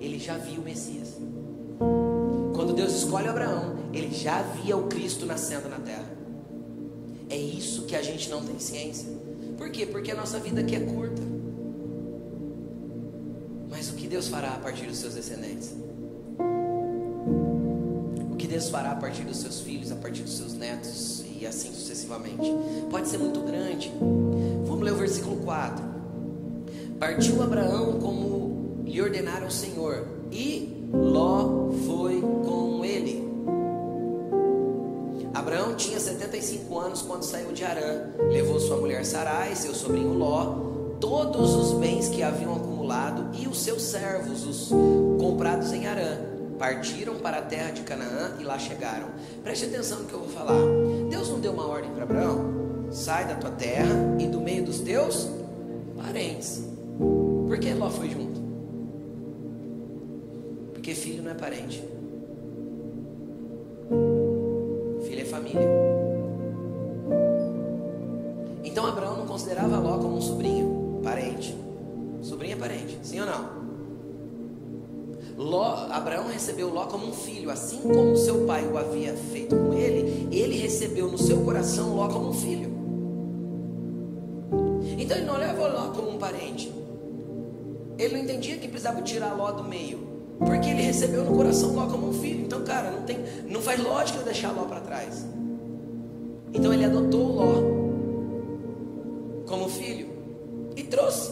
[0.00, 1.18] ele já via o Messias.
[2.54, 6.10] Quando Deus escolhe Abraão, ele já via o Cristo nascendo na terra.
[7.28, 9.10] É isso que a gente não tem ciência.
[9.58, 9.84] Por quê?
[9.84, 11.31] Porque a nossa vida aqui é curta.
[13.72, 15.74] Mas o que Deus fará a partir dos seus descendentes?
[18.30, 21.46] O que Deus fará a partir dos seus filhos, a partir dos seus netos e
[21.46, 22.52] assim sucessivamente?
[22.90, 23.90] Pode ser muito grande.
[24.66, 25.82] Vamos ler o versículo 4.
[27.00, 33.26] Partiu Abraão como lhe ordenara o Senhor, e Ló foi com ele.
[35.32, 38.10] Abraão tinha 75 anos quando saiu de Arã.
[38.30, 42.71] Levou sua mulher Sarai, seu sobrinho Ló, todos os bens que haviam acumulado
[43.32, 44.68] e os seus servos, os
[45.20, 46.18] comprados em Arã.
[46.58, 49.08] Partiram para a terra de Canaã e lá chegaram.
[49.42, 50.60] Preste atenção no que eu vou falar.
[51.10, 52.88] Deus não deu uma ordem para Abraão?
[52.90, 55.28] Sai da tua terra e do meio dos teus
[55.96, 56.64] parentes.
[57.48, 58.40] Por que Ló foi junto?
[60.72, 61.82] Porque filho não é parente.
[65.04, 65.68] Filho é família.
[68.62, 71.56] Então Abraão não considerava Ló como um sobrinho, parente.
[72.42, 73.62] Sobrinho é parente, sim ou não?
[75.36, 79.72] Ló, Abraão recebeu Ló como um filho, assim como seu pai o havia feito com
[79.72, 82.68] ele, ele recebeu no seu coração Ló como um filho.
[84.98, 86.72] Então ele não levou Ló como um parente.
[87.96, 90.00] Ele não entendia que precisava tirar Ló do meio,
[90.38, 92.44] porque ele recebeu no coração Ló como um filho.
[92.44, 95.24] Então, cara, não tem, não faz lógica deixar Ló para trás.
[96.52, 97.62] Então ele adotou Ló
[99.46, 100.08] como filho
[100.74, 101.31] e trouxe.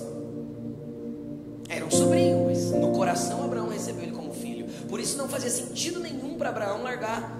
[5.00, 7.34] Por isso não fazia sentido nenhum para Abraão largar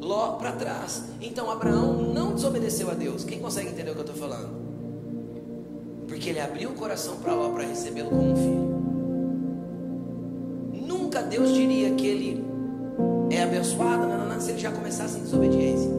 [0.00, 1.04] Ló para trás.
[1.20, 3.22] Então Abraão não desobedeceu a Deus.
[3.22, 4.50] Quem consegue entender o que eu estou falando?
[6.08, 8.74] Porque ele abriu o coração para Ló para recebê-lo como um filho.
[10.88, 12.44] Nunca Deus diria que ele
[13.30, 15.92] é abençoado não, não, não, se ele já começasse em desobediência.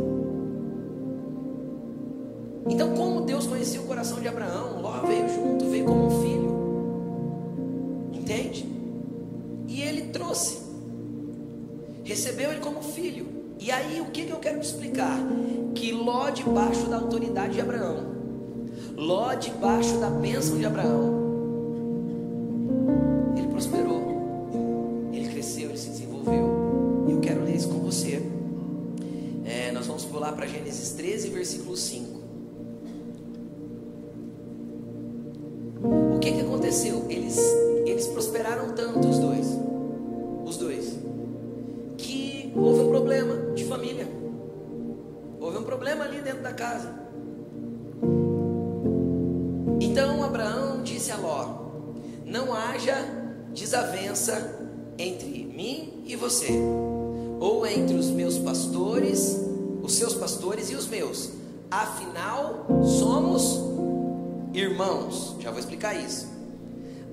[2.67, 6.54] Então, como Deus conhecia o coração de Abraão, Ló veio junto, veio como um filho.
[12.25, 13.27] Recebeu ele como filho.
[13.59, 15.15] E aí, o que, que eu quero te explicar?
[15.75, 18.15] Que Ló, debaixo da autoridade de Abraão,
[18.97, 21.23] Ló, debaixo da bênção de Abraão,
[23.37, 27.05] ele prosperou, ele cresceu, ele se desenvolveu.
[27.07, 28.23] E eu quero ler isso com você.
[29.45, 32.14] É, nós vamos pular para Gênesis 13, versículo 5.
[53.75, 54.57] Desavença
[54.97, 56.49] entre mim e você,
[57.41, 59.37] ou entre os meus pastores,
[59.83, 61.31] os seus pastores e os meus.
[61.69, 63.59] Afinal, somos
[64.53, 65.35] irmãos.
[65.41, 66.27] Já vou explicar isso.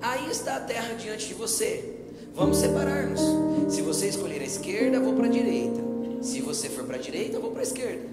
[0.01, 1.99] Aí está a terra diante de você.
[2.33, 3.21] Vamos separar-nos.
[3.67, 5.81] Se você escolher a esquerda, vou para a direita.
[6.21, 8.07] Se você for para a direita, vou para a esquerda.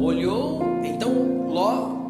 [0.00, 2.01] Olhou, então Ló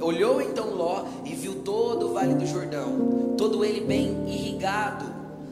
[0.00, 5.06] Olhou então Ló e viu todo o vale do Jordão, todo ele bem irrigado,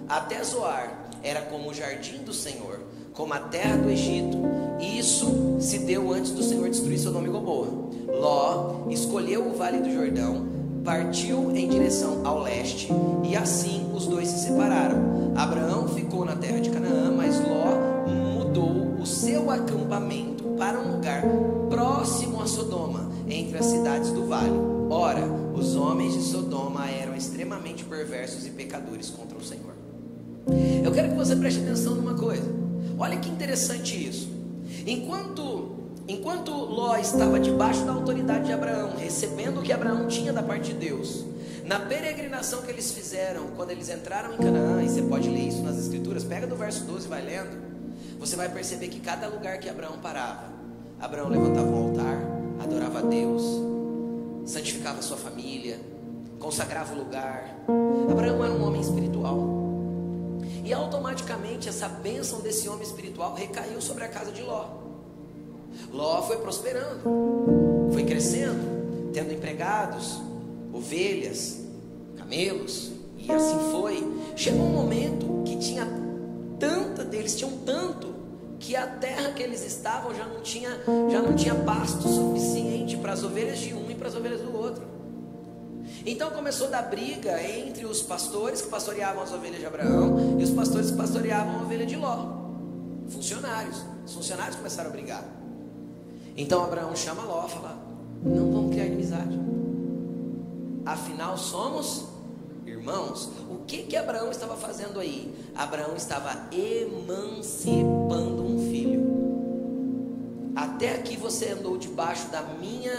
[0.09, 2.81] até Zoar, era como o jardim do Senhor,
[3.15, 4.37] como a terra do Egito.
[4.79, 7.69] Isso se deu antes do Senhor destruir seu nome Goboa.
[8.09, 10.47] Ló escolheu o vale do Jordão,
[10.85, 12.89] partiu em direção ao leste,
[13.25, 15.33] e assim os dois se separaram.
[15.35, 18.05] Abraão ficou na terra de Canaã, mas Ló
[18.37, 21.23] mudou o seu acampamento para um lugar
[21.71, 24.53] próximo a Sodoma entre as cidades do vale.
[24.91, 29.75] Ora, os homens de Sodoma eram extremamente perversos e pecadores contra o Senhor.
[30.85, 32.45] Eu quero que você preste atenção numa coisa.
[32.99, 34.29] Olha que interessante isso.
[34.87, 35.73] Enquanto
[36.07, 40.73] enquanto Ló estava debaixo da autoridade de Abraão, recebendo o que Abraão tinha da parte
[40.73, 41.25] de Deus,
[41.65, 45.63] na peregrinação que eles fizeram, quando eles entraram em Canaã, e você pode ler isso
[45.63, 47.57] nas escrituras, pega do verso 12 e vai lendo,
[48.19, 50.53] você vai perceber que cada lugar que Abraão parava,
[51.01, 52.34] Abraão levantava um altar,
[52.65, 53.43] adorava a Deus,
[54.45, 55.79] santificava sua família,
[56.39, 57.57] consagrava o lugar.
[58.11, 59.39] Abraão era um homem espiritual.
[60.65, 64.67] E automaticamente essa bênção desse homem espiritual recaiu sobre a casa de Ló.
[65.93, 70.21] Ló foi prosperando, foi crescendo, tendo empregados,
[70.73, 71.61] ovelhas,
[72.17, 74.33] camelos, e assim foi.
[74.37, 75.87] Chegou um momento que tinha
[76.59, 78.14] tanta, eles tinham tanto
[78.65, 80.71] que a terra que eles estavam já não tinha,
[81.11, 84.57] já não tinha pasto suficiente para as ovelhas de um e para as ovelhas do
[84.57, 84.83] outro.
[86.07, 90.43] Então começou a dar briga entre os pastores que pastoreavam as ovelhas de Abraão e
[90.43, 92.45] os pastores que pastoreavam a ovelha de Ló.
[93.11, 93.85] Funcionários.
[94.07, 95.25] Os funcionários começaram a brigar.
[96.35, 97.79] Então Abraão chama Ló, fala:
[98.23, 99.39] Não vamos criar inimizade.
[100.87, 102.07] Afinal, somos
[102.85, 103.31] irmãos.
[103.51, 105.35] O que que Abraão estava fazendo aí?
[105.55, 109.03] Abraão estava emancipando um filho.
[110.55, 112.95] Até aqui você andou debaixo da minha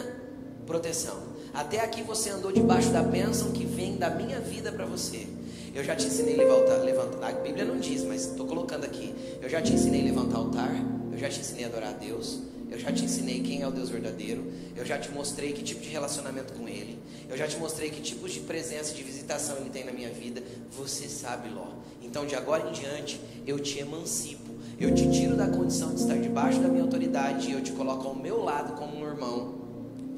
[0.65, 1.36] proteção.
[1.53, 5.27] Até aqui você andou debaixo da bênção que vem da minha vida para você.
[5.73, 7.29] Eu já te ensinei a levantar, levantar.
[7.29, 9.13] A Bíblia não diz, mas estou colocando aqui.
[9.41, 10.71] Eu já te ensinei a levantar altar.
[11.11, 12.39] Eu já te ensinei a adorar a Deus.
[12.70, 14.51] Eu já te ensinei quem é o Deus verdadeiro.
[14.76, 16.99] Eu já te mostrei que tipo de relacionamento com Ele.
[17.30, 20.41] Eu já te mostrei que tipos de presença, de visitação Ele tem na minha vida.
[20.72, 21.68] Você sabe, Ló.
[22.01, 24.53] Então, de agora em diante, eu te emancipo.
[24.80, 28.07] Eu te tiro da condição de estar debaixo da minha autoridade e eu te coloco
[28.07, 29.55] ao meu lado como um irmão.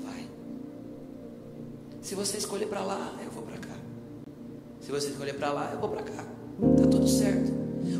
[0.03, 0.27] Vai.
[2.01, 3.75] Se você escolher para lá, eu vou para cá.
[4.81, 6.23] Se você escolher para lá, eu vou para cá.
[6.77, 7.51] Tá tudo certo.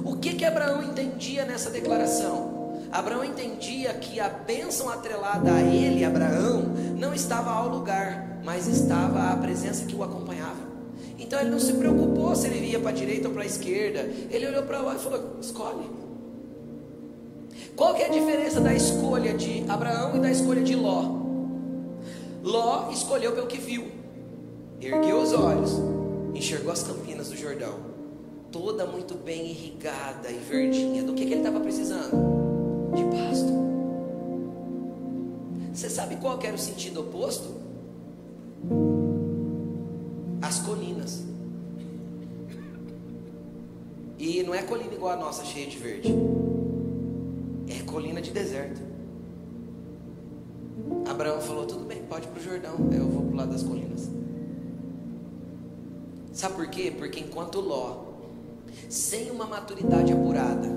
[0.04, 2.47] O que que Abraão entendia nessa declaração?
[2.92, 6.64] Abraão entendia que a bênção atrelada a ele, Abraão,
[6.98, 10.68] não estava ao lugar, mas estava a presença que o acompanhava.
[11.20, 14.00] Então ele não se preocupou se ele ia para a direita ou para a esquerda.
[14.30, 15.90] Ele olhou para lá e falou: escolhe.
[17.76, 21.18] Qual que é a diferença da escolha de Abraão e da escolha de Ló?
[22.44, 23.88] Ló escolheu pelo que viu,
[24.80, 25.74] ergueu os olhos,
[26.34, 27.76] enxergou as campinas do Jordão,
[28.52, 31.04] toda muito bem irrigada e verdinha.
[31.04, 32.57] Do que, que ele estava precisando?
[32.96, 33.68] De pasto.
[35.74, 37.56] Você sabe qual era o sentido oposto?
[40.42, 41.24] As colinas.
[44.18, 46.14] E não é colina igual a nossa, cheia de verde.
[47.68, 48.82] É colina de deserto.
[51.08, 53.64] Abraão falou: tudo bem, pode ir para o Jordão, eu vou para o lado das
[53.64, 54.10] colinas.
[56.34, 56.94] Sabe por quê?
[56.96, 57.98] Porque enquanto Ló,
[58.90, 60.68] sem uma maturidade apurada,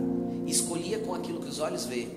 [0.51, 2.09] escolhia com aquilo que os olhos vê,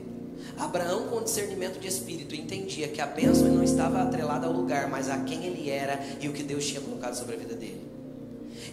[0.57, 5.09] Abraão, com discernimento de espírito, entendia que a bênção não estava atrelada ao lugar, mas
[5.09, 7.81] a quem ele era e o que Deus tinha colocado sobre a vida dele.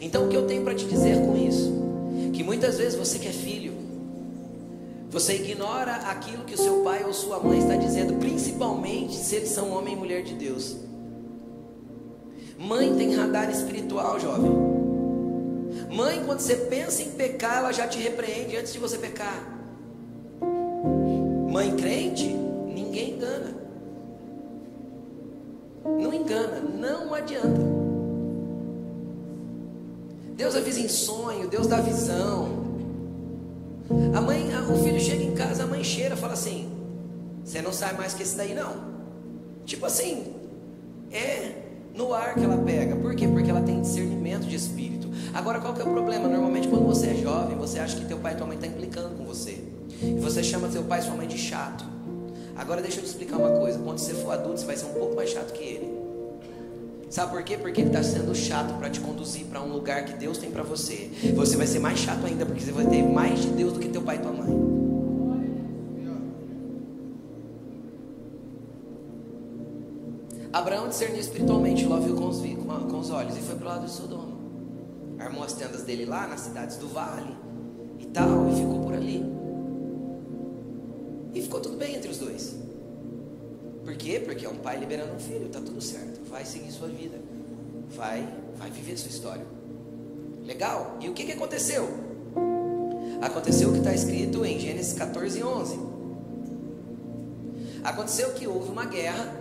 [0.00, 1.72] Então, o que eu tenho para te dizer com isso?
[2.32, 3.72] Que muitas vezes você que é filho,
[5.10, 9.48] você ignora aquilo que o seu pai ou sua mãe está dizendo, principalmente se eles
[9.48, 10.76] são homem e mulher de Deus.
[12.58, 14.89] Mãe tem radar espiritual, jovem.
[15.90, 19.44] Mãe, quando você pensa em pecar, ela já te repreende antes de você pecar.
[21.50, 23.54] Mãe crente, ninguém engana.
[25.84, 27.60] Não engana, não adianta.
[30.36, 32.60] Deus avisa em sonho, Deus dá visão.
[34.14, 36.70] A mãe, o filho chega em casa, a mãe cheira, fala assim:
[37.44, 38.90] Você não sai mais que esse daí, não.
[39.66, 40.34] Tipo assim,
[41.10, 41.52] é
[41.94, 42.94] no ar que ela pega.
[42.96, 43.26] Por quê?
[43.26, 45.09] Porque ela tem discernimento de espírito.
[45.32, 46.28] Agora, qual que é o problema?
[46.28, 48.76] Normalmente, quando você é jovem, você acha que teu pai e tua mãe estão tá
[48.76, 49.62] implicando com você.
[50.02, 51.84] E você chama teu pai e sua mãe de chato.
[52.56, 53.78] Agora, deixa eu te explicar uma coisa.
[53.78, 56.00] Quando você for adulto, você vai ser um pouco mais chato que ele.
[57.08, 57.56] Sabe por quê?
[57.56, 60.62] Porque ele está sendo chato para te conduzir para um lugar que Deus tem para
[60.62, 61.10] você.
[61.34, 63.88] Você vai ser mais chato ainda porque você vai ter mais de Deus do que
[63.88, 64.80] teu pai e tua mãe.
[70.52, 73.68] Abraão discerniu espiritualmente, Ló viu com os, com, com os olhos e foi para o
[73.68, 74.39] lado de Sodoma.
[75.20, 77.36] Armou as tendas dele lá nas cidades do vale
[77.98, 79.22] e tal, e ficou por ali.
[81.34, 82.56] E ficou tudo bem entre os dois.
[83.84, 84.20] Por quê?
[84.24, 86.20] Porque é um pai liberando um filho, tá tudo certo.
[86.28, 87.18] Vai seguir sua vida.
[87.94, 89.46] Vai, vai viver sua história.
[90.44, 90.96] Legal?
[91.00, 91.88] E o que, que aconteceu?
[93.20, 95.78] Aconteceu o que está escrito em Gênesis 14, 11.
[97.84, 99.38] Aconteceu que houve uma guerra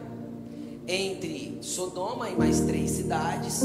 [0.87, 3.61] entre Sodoma e mais três cidades,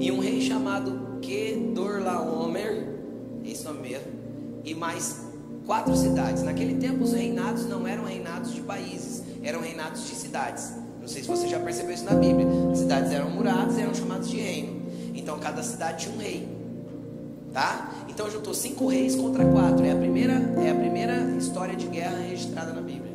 [0.00, 2.86] e um rei chamado Kedorlaomer,
[3.44, 4.12] esse nome mesmo,
[4.64, 5.20] e mais
[5.66, 6.42] quatro cidades.
[6.42, 10.72] Naquele tempo os reinados não eram reinados de países, eram reinados de cidades.
[11.00, 12.46] Não sei se você já percebeu isso na Bíblia.
[12.70, 14.82] As cidades eram muradas e eram chamadas de reino.
[15.14, 16.48] Então cada cidade tinha um rei.
[17.52, 18.04] Tá?
[18.08, 19.84] Então juntou cinco reis contra quatro.
[19.84, 23.10] É a primeira, é a primeira história de guerra registrada na Bíblia.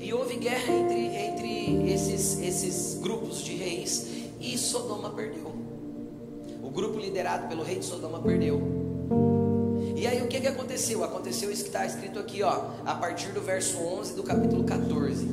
[0.00, 4.06] E houve guerra entre, entre esses, esses grupos de reis
[4.40, 5.57] e Sodoma perdeu.
[6.68, 8.60] O grupo liderado pelo rei de Sodoma perdeu.
[9.96, 11.02] E aí o que, que aconteceu?
[11.02, 15.26] Aconteceu isso que está escrito aqui, ó, a partir do verso 11 do capítulo 14.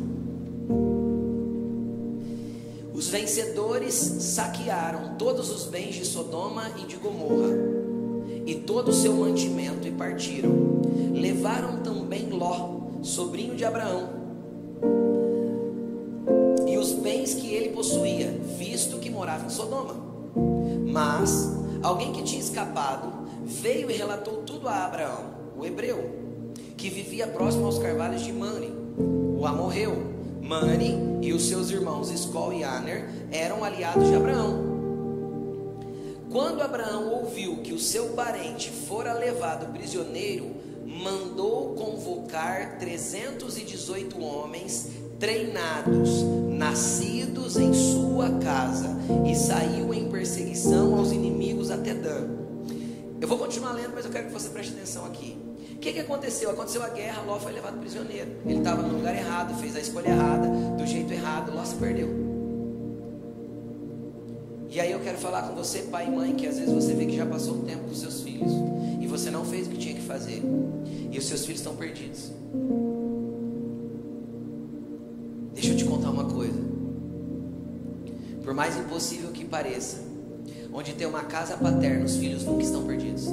[2.94, 7.54] Os vencedores saquearam todos os bens de Sodoma e de Gomorra,
[8.46, 10.54] e todo o seu mantimento, e partiram.
[11.14, 14.10] Levaram também Ló, sobrinho de Abraão,
[16.66, 20.15] e os bens que ele possuía, visto que morava em Sodoma.
[20.92, 23.12] Mas alguém que tinha escapado
[23.44, 26.16] veio e relatou tudo a Abraão, o hebreu,
[26.78, 28.74] que vivia próximo aos carvalhos de Mane.
[28.98, 30.16] o amorreu.
[30.42, 34.64] Mani e os seus irmãos Escol e Aner eram aliados de Abraão.
[36.32, 40.54] Quando Abraão ouviu que o seu parente fora levado prisioneiro,
[40.86, 44.90] mandou convocar 318 homens
[45.26, 46.22] treinados,
[46.52, 48.96] nascidos em sua casa,
[49.26, 52.28] e saiu em perseguição aos inimigos até Dan.
[53.20, 55.36] Eu vou continuar lendo, mas eu quero que você preste atenção aqui.
[55.72, 56.52] O que, que aconteceu?
[56.52, 58.30] Aconteceu a guerra, Ló foi levado prisioneiro.
[58.46, 62.08] Ele estava no lugar errado, fez a escolha errada, do jeito errado, Ló se perdeu.
[64.70, 67.08] E aí eu quero falar com você, pai e mãe, que às vezes você vê
[67.08, 68.52] que já passou o tempo com seus filhos
[69.02, 70.44] e você não fez o que tinha que fazer,
[71.12, 72.32] e os seus filhos estão perdidos.
[78.56, 79.98] Mais impossível que pareça,
[80.74, 83.28] onde tem uma casa paterna, os filhos nunca estão perdidos.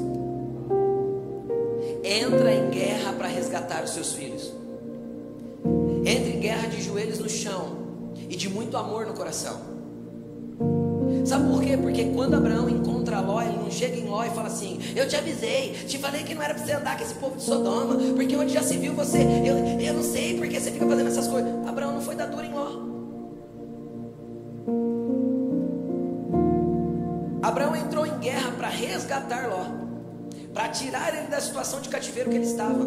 [2.03, 4.53] Entra em guerra para resgatar os seus filhos.
[6.05, 9.61] Entre em guerra de joelhos no chão e de muito amor no coração.
[11.25, 11.77] Sabe por quê?
[11.77, 15.14] Porque quando Abraão encontra Ló, ele não chega em Ló e fala assim: Eu te
[15.14, 18.37] avisei, te falei que não era para você andar com esse povo de Sodoma, porque
[18.37, 21.49] onde já se viu você, eu, eu não sei porque você fica fazendo essas coisas.
[21.64, 22.93] Abraão não foi dar dura em Ló.
[27.53, 29.66] Abraão entrou em guerra para resgatar Ló,
[30.55, 32.82] para tirar ele da situação de cativeiro que ele estava.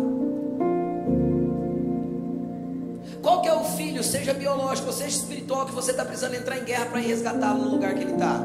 [3.22, 6.64] Qual que é o filho, seja biológico, seja espiritual, que você está precisando entrar em
[6.64, 8.42] guerra para resgatá-lo no lugar que ele está?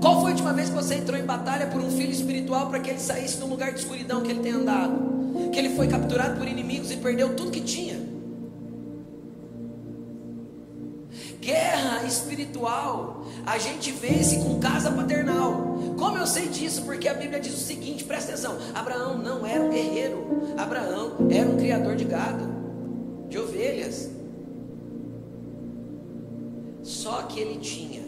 [0.00, 2.80] Qual foi a última vez que você entrou em batalha por um filho espiritual para
[2.80, 5.50] que ele saísse do lugar de escuridão que ele tem andado?
[5.52, 8.13] Que ele foi capturado por inimigos e perdeu tudo que tinha?
[11.44, 15.76] Guerra espiritual, a gente vence com casa paternal.
[15.98, 16.82] Como eu sei disso?
[16.86, 20.26] Porque a Bíblia diz o seguinte: presta atenção: Abraão não era um guerreiro,
[20.56, 22.48] Abraão era um criador de gado
[23.28, 24.10] de ovelhas.
[26.82, 28.04] Só que ele tinha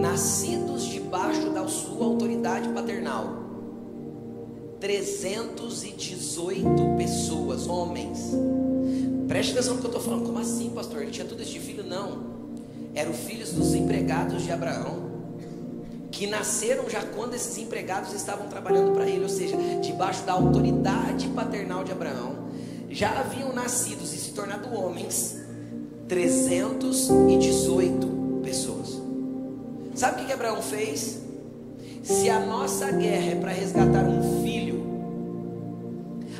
[0.00, 3.47] nascidos debaixo da sua autoridade paternal
[4.80, 8.18] 318 pessoas, homens.
[9.26, 10.26] Preste atenção no que eu estou falando.
[10.26, 11.02] Como assim, pastor?
[11.02, 11.84] Ele tinha tudo este filho?
[11.84, 12.38] Não.
[12.94, 15.08] Eram filhos dos empregados de Abraão.
[16.10, 21.28] Que nasceram já quando esses empregados estavam trabalhando para ele, ou seja, debaixo da autoridade
[21.28, 22.48] paternal de Abraão
[22.90, 25.36] já haviam nascido e se tornado homens
[26.08, 28.98] 318 pessoas.
[29.94, 31.20] Sabe o que Abraão fez?
[32.08, 34.82] Se a nossa guerra é para resgatar um filho,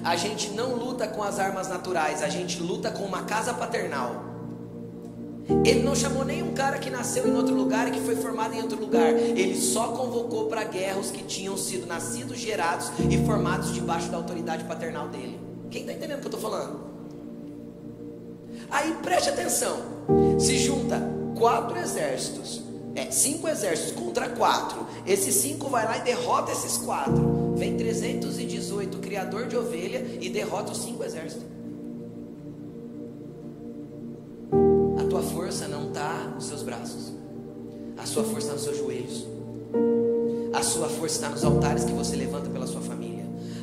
[0.03, 4.25] a gente não luta com as armas naturais, a gente luta com uma casa paternal.
[5.67, 8.63] Ele não chamou nenhum cara que nasceu em outro lugar e que foi formado em
[8.63, 9.13] outro lugar.
[9.13, 14.09] Ele só convocou para a guerra os que tinham sido nascidos, gerados e formados debaixo
[14.09, 15.39] da autoridade paternal dele.
[15.71, 16.81] Quem está entendendo o que eu estou falando?
[18.71, 19.81] Aí preste atenção:
[20.39, 20.99] se junta
[21.39, 22.63] quatro exércitos,
[22.99, 24.87] é, cinco exércitos contra quatro.
[25.07, 27.55] Esses cinco vai lá e derrota esses quatro.
[27.57, 31.47] Vem 318 criador de ovelha e derrota os cinco exércitos.
[34.99, 37.13] A tua força não está nos seus braços,
[37.97, 39.27] a sua força está nos seus joelhos,
[40.53, 43.18] a sua força está nos altares que você levanta pela sua família.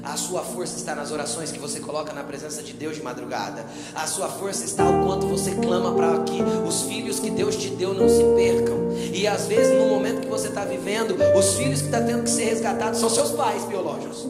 [0.06, 3.66] A sua força está nas orações que você coloca na presença de Deus de madrugada.
[3.95, 7.72] A sua força está o quanto você clama para que os filhos que Deus te
[7.72, 8.91] deu não se percam.
[9.12, 12.24] E às vezes, no momento que você está vivendo, os filhos que estão tá tendo
[12.24, 14.28] que ser resgatados são seus pais biológicos.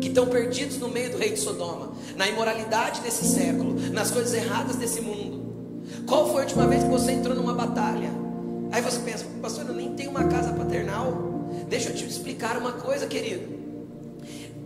[0.00, 4.32] Que estão perdidos no meio do rei de Sodoma, na imoralidade desse século, nas coisas
[4.32, 5.44] erradas desse mundo.
[6.06, 8.10] Qual foi a última vez que você entrou numa batalha?
[8.72, 11.12] Aí você pensa, pastor, eu nem tenho uma casa paternal.
[11.68, 13.64] Deixa eu te explicar uma coisa, querido.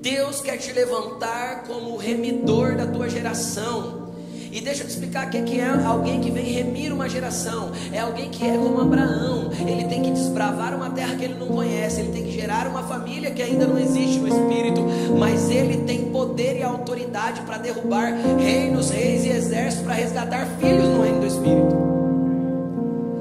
[0.01, 4.09] Deus quer te levantar como remidor da tua geração.
[4.51, 7.71] E deixa eu te explicar o que é alguém que vem remir uma geração.
[7.93, 9.51] É alguém que é como Abraão.
[9.67, 12.01] Ele tem que desbravar uma terra que ele não conhece.
[12.01, 14.81] Ele tem que gerar uma família que ainda não existe no espírito.
[15.19, 20.89] Mas ele tem poder e autoridade para derrubar reinos, reis e exércitos, para resgatar filhos
[20.89, 21.89] no reino do espírito.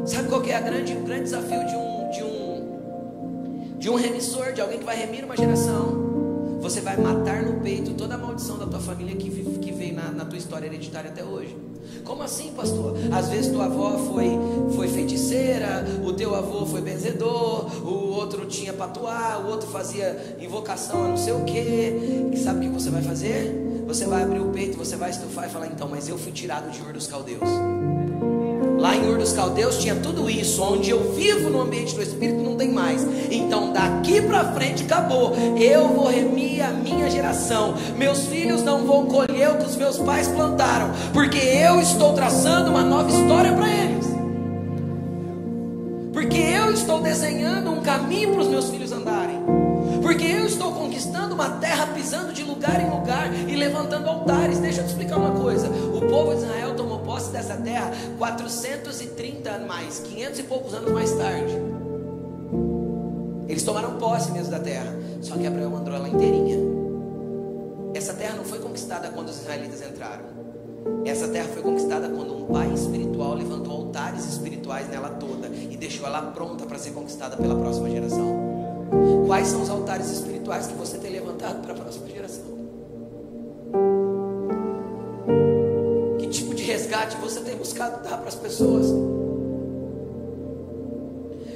[0.05, 4.53] Sabe qual que é grande, o grande desafio de um, de um, de um remissor,
[4.53, 6.16] de alguém que vai remir uma geração?
[6.67, 10.11] Você vai matar no peito toda a maldição da tua família que, que veio na,
[10.11, 11.55] na tua história hereditária até hoje.
[12.03, 12.93] Como assim, pastor?
[13.09, 14.37] Às vezes tua avó foi,
[14.75, 21.05] foi feiticeira, o teu avô foi benzedor, o outro tinha patuá, o outro fazia invocação
[21.05, 22.33] a não sei o que.
[22.33, 23.85] E sabe o que você vai fazer?
[23.87, 26.69] Você vai abrir o peito, você vai estufar e falar: então, mas eu fui tirado
[26.69, 27.49] de Ur dos Caldeus.
[28.77, 30.61] Lá em Ur dos Caldeus tinha tudo isso.
[30.61, 33.05] Onde eu vivo no ambiente do Espírito não tem mais.
[33.31, 35.33] Então daqui para frente acabou.
[35.57, 37.73] Eu vou remir a minha geração.
[37.97, 40.91] Meus filhos não vão colher o que os meus pais plantaram.
[41.11, 44.07] Porque eu estou traçando uma nova história para eles.
[46.13, 49.37] Porque eu estou desenhando um caminho para os meus filhos andarem.
[50.01, 54.59] Porque eu estou conquistando uma terra, pisando de lugar em lugar e levantando altares.
[54.59, 55.67] Deixa eu te explicar uma coisa.
[55.67, 56.66] O povo de Israel
[57.37, 61.53] dessa terra 430 anos mais, 500 e poucos anos mais tarde.
[63.47, 64.93] Eles tomaram posse mesmo da terra.
[65.21, 66.57] Só que Abraão mandou ela inteirinha.
[67.93, 70.25] Essa terra não foi conquistada quando os israelitas entraram.
[71.05, 76.05] Essa terra foi conquistada quando um pai espiritual levantou altares espirituais nela toda e deixou
[76.05, 78.35] ela pronta para ser conquistada pela próxima geração.
[79.25, 82.66] Quais são os altares espirituais que você tem levantado para a próxima geração?
[86.87, 88.87] Resgate você tem buscado dar para as pessoas?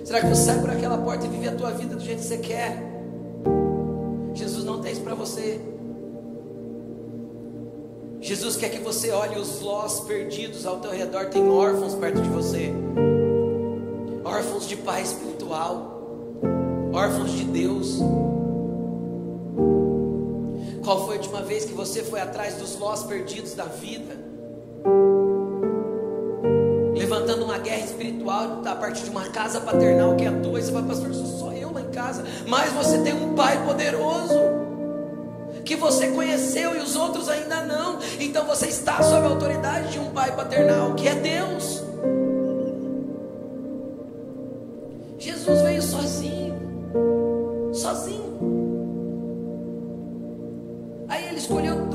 [0.03, 2.25] Será que você sai por aquela porta e vive a tua vida do jeito que
[2.25, 2.83] você quer?
[4.33, 5.61] Jesus não tem isso para você.
[8.19, 11.27] Jesus quer que você olhe os lós perdidos ao teu redor.
[11.27, 12.71] Tem órfãos perto de você,
[14.23, 15.99] órfãos de pai espiritual
[16.93, 17.99] órfãos de Deus.
[20.83, 24.30] Qual foi a última vez que você foi atrás dos lós perdidos da vida?
[27.21, 30.59] Levantando uma guerra espiritual a partir de uma casa paternal que é tua.
[30.59, 32.23] E você vai, pastor, sou só eu lá em casa.
[32.47, 34.39] Mas você tem um pai poderoso
[35.63, 37.99] que você conheceu e os outros ainda não.
[38.19, 41.83] Então você está sob a autoridade de um pai paternal que é Deus.
[45.19, 46.41] Jesus veio sozinho
[47.73, 48.31] sozinho.
[51.07, 51.87] Aí ele escolheu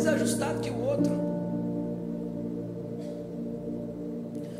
[0.00, 1.12] desajustado que o outro.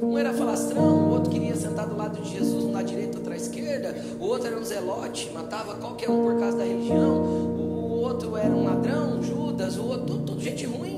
[0.02, 3.32] Um era falastrão, o outro queria sentar do lado de Jesus, um da direita, outro
[3.32, 3.94] à esquerda.
[4.18, 7.22] O outro era um zelote, matava qualquer um por causa da religião.
[7.22, 10.90] O outro era um ladrão, Judas, o outro, tudo, tudo gente ruim.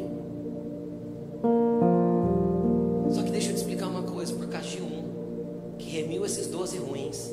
[6.33, 7.31] esses doze ruins,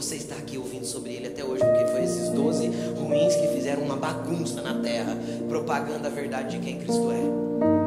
[0.00, 3.82] você está aqui ouvindo sobre ele até hoje, porque foi esses doze ruins que fizeram
[3.82, 5.14] uma bagunça na terra,
[5.46, 7.79] propagando a verdade de quem Cristo é.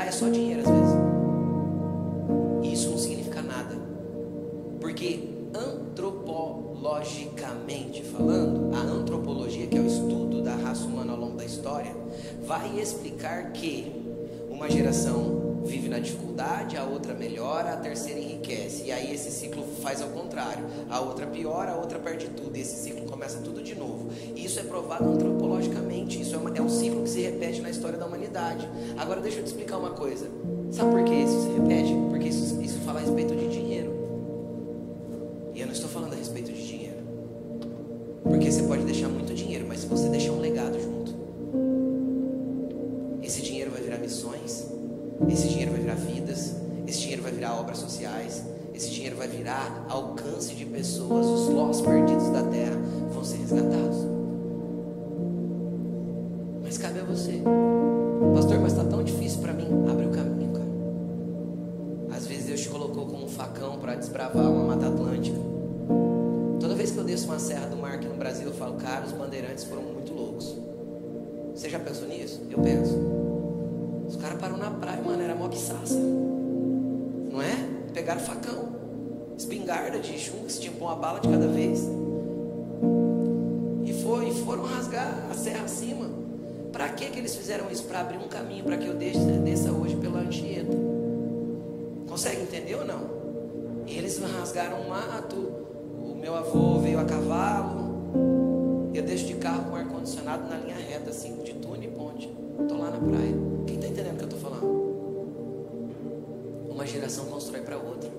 [0.00, 0.92] É só dinheiro às vezes.
[2.62, 3.76] E isso não significa nada.
[4.80, 11.44] Porque antropologicamente falando, a antropologia, que é o estudo da raça humana ao longo da
[11.44, 11.94] história,
[12.46, 13.92] vai explicar que
[14.50, 18.84] uma geração vive na dificuldade, a outra melhora, a terceira enriquece.
[18.84, 20.64] E aí esse ciclo faz ao contrário.
[20.90, 22.56] A outra piora, a outra perde tudo.
[22.56, 24.10] E esse ciclo começa tudo de novo.
[24.34, 26.20] E isso é provado antropologicamente.
[26.20, 28.68] Isso é, uma, é um ciclo que se repete na história da humanidade.
[28.96, 30.26] Agora deixa eu te explicar uma coisa.
[30.70, 31.94] Sabe por que isso se repete?
[32.08, 33.92] Porque isso, isso fala a respeito de dinheiro.
[35.54, 36.96] E eu não estou falando a respeito de dinheiro.
[38.22, 40.91] Porque você pode deixar muito dinheiro, mas se você deixar um legado junto,
[45.28, 46.56] esse dinheiro vai virar vidas,
[46.86, 48.42] esse dinheiro vai virar obras sociais,
[48.74, 52.76] esse dinheiro vai virar alcance de pessoas, os lós perdidos da terra
[53.12, 53.98] vão ser resgatados.
[56.62, 57.42] Mas cabe a você,
[58.34, 59.66] pastor, mas está tão difícil para mim.
[59.90, 62.16] Abre o caminho, cara.
[62.16, 65.38] Às vezes Deus te colocou como um facão para desbravar uma mata atlântica.
[66.58, 69.04] Toda vez que eu desço uma serra do mar aqui no Brasil, eu falo, cara,
[69.04, 70.56] os bandeirantes foram muito loucos.
[71.54, 72.40] Você já pensou nisso?
[72.50, 72.96] Eu penso.
[74.22, 75.98] Os caras pararam na praia, mano, era moquiçaça.
[75.98, 77.56] Não é?
[77.92, 78.68] Pegaram facão,
[79.36, 81.80] espingarda de chumbo, que se tinha uma bala de cada vez.
[83.84, 86.08] E, foi, e foram rasgar a serra acima.
[86.70, 87.82] Para que que eles fizeram isso?
[87.82, 90.76] Para abrir um caminho para que eu desça, desça hoje pela Anchieta.
[92.08, 93.00] Consegue entender ou não?
[93.88, 95.36] Eles rasgaram um mato.
[96.00, 98.92] O meu avô veio a cavalo.
[98.94, 102.32] Eu deixo de carro com ar-condicionado na linha reta, assim, de túnel e ponte.
[102.60, 103.51] Estou lá na praia.
[106.92, 108.10] geração constrói para outra.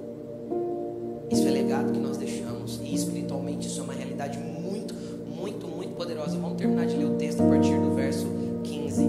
[1.30, 2.80] Isso é legado que nós deixamos.
[2.82, 6.38] E espiritualmente isso é uma realidade muito, muito, muito poderosa.
[6.38, 8.26] Vamos terminar de ler o texto a partir do verso
[8.64, 9.08] 15.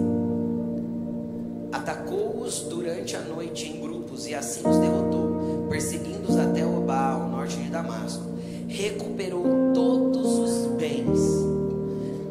[1.72, 7.56] Atacou-os durante a noite em grupos e assim os derrotou, perseguindo-os até Obá, ao norte
[7.56, 8.22] de Damasco.
[8.68, 11.18] Recuperou todos os bens.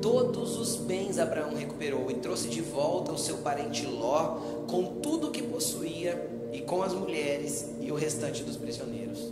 [0.01, 4.93] Todos os bens Abraão recuperou e trouxe de volta o seu parente Ló com
[6.74, 9.32] com as mulheres e o restante dos prisioneiros.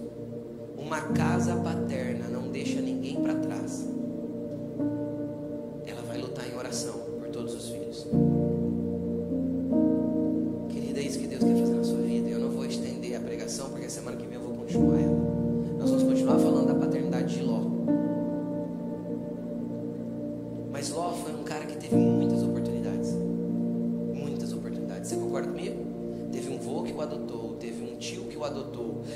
[0.77, 3.83] Uma casa paterna não deixa ninguém para trás.
[5.87, 7.00] Ela vai lutar em oração.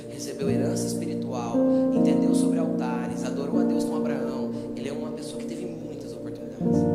[0.10, 1.58] Recebeu herança espiritual,
[1.94, 4.52] entendeu sobre altares, adorou a Deus com Abraão.
[4.76, 6.95] Ele é uma pessoa que teve muitas oportunidades.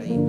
[0.00, 0.27] ahí.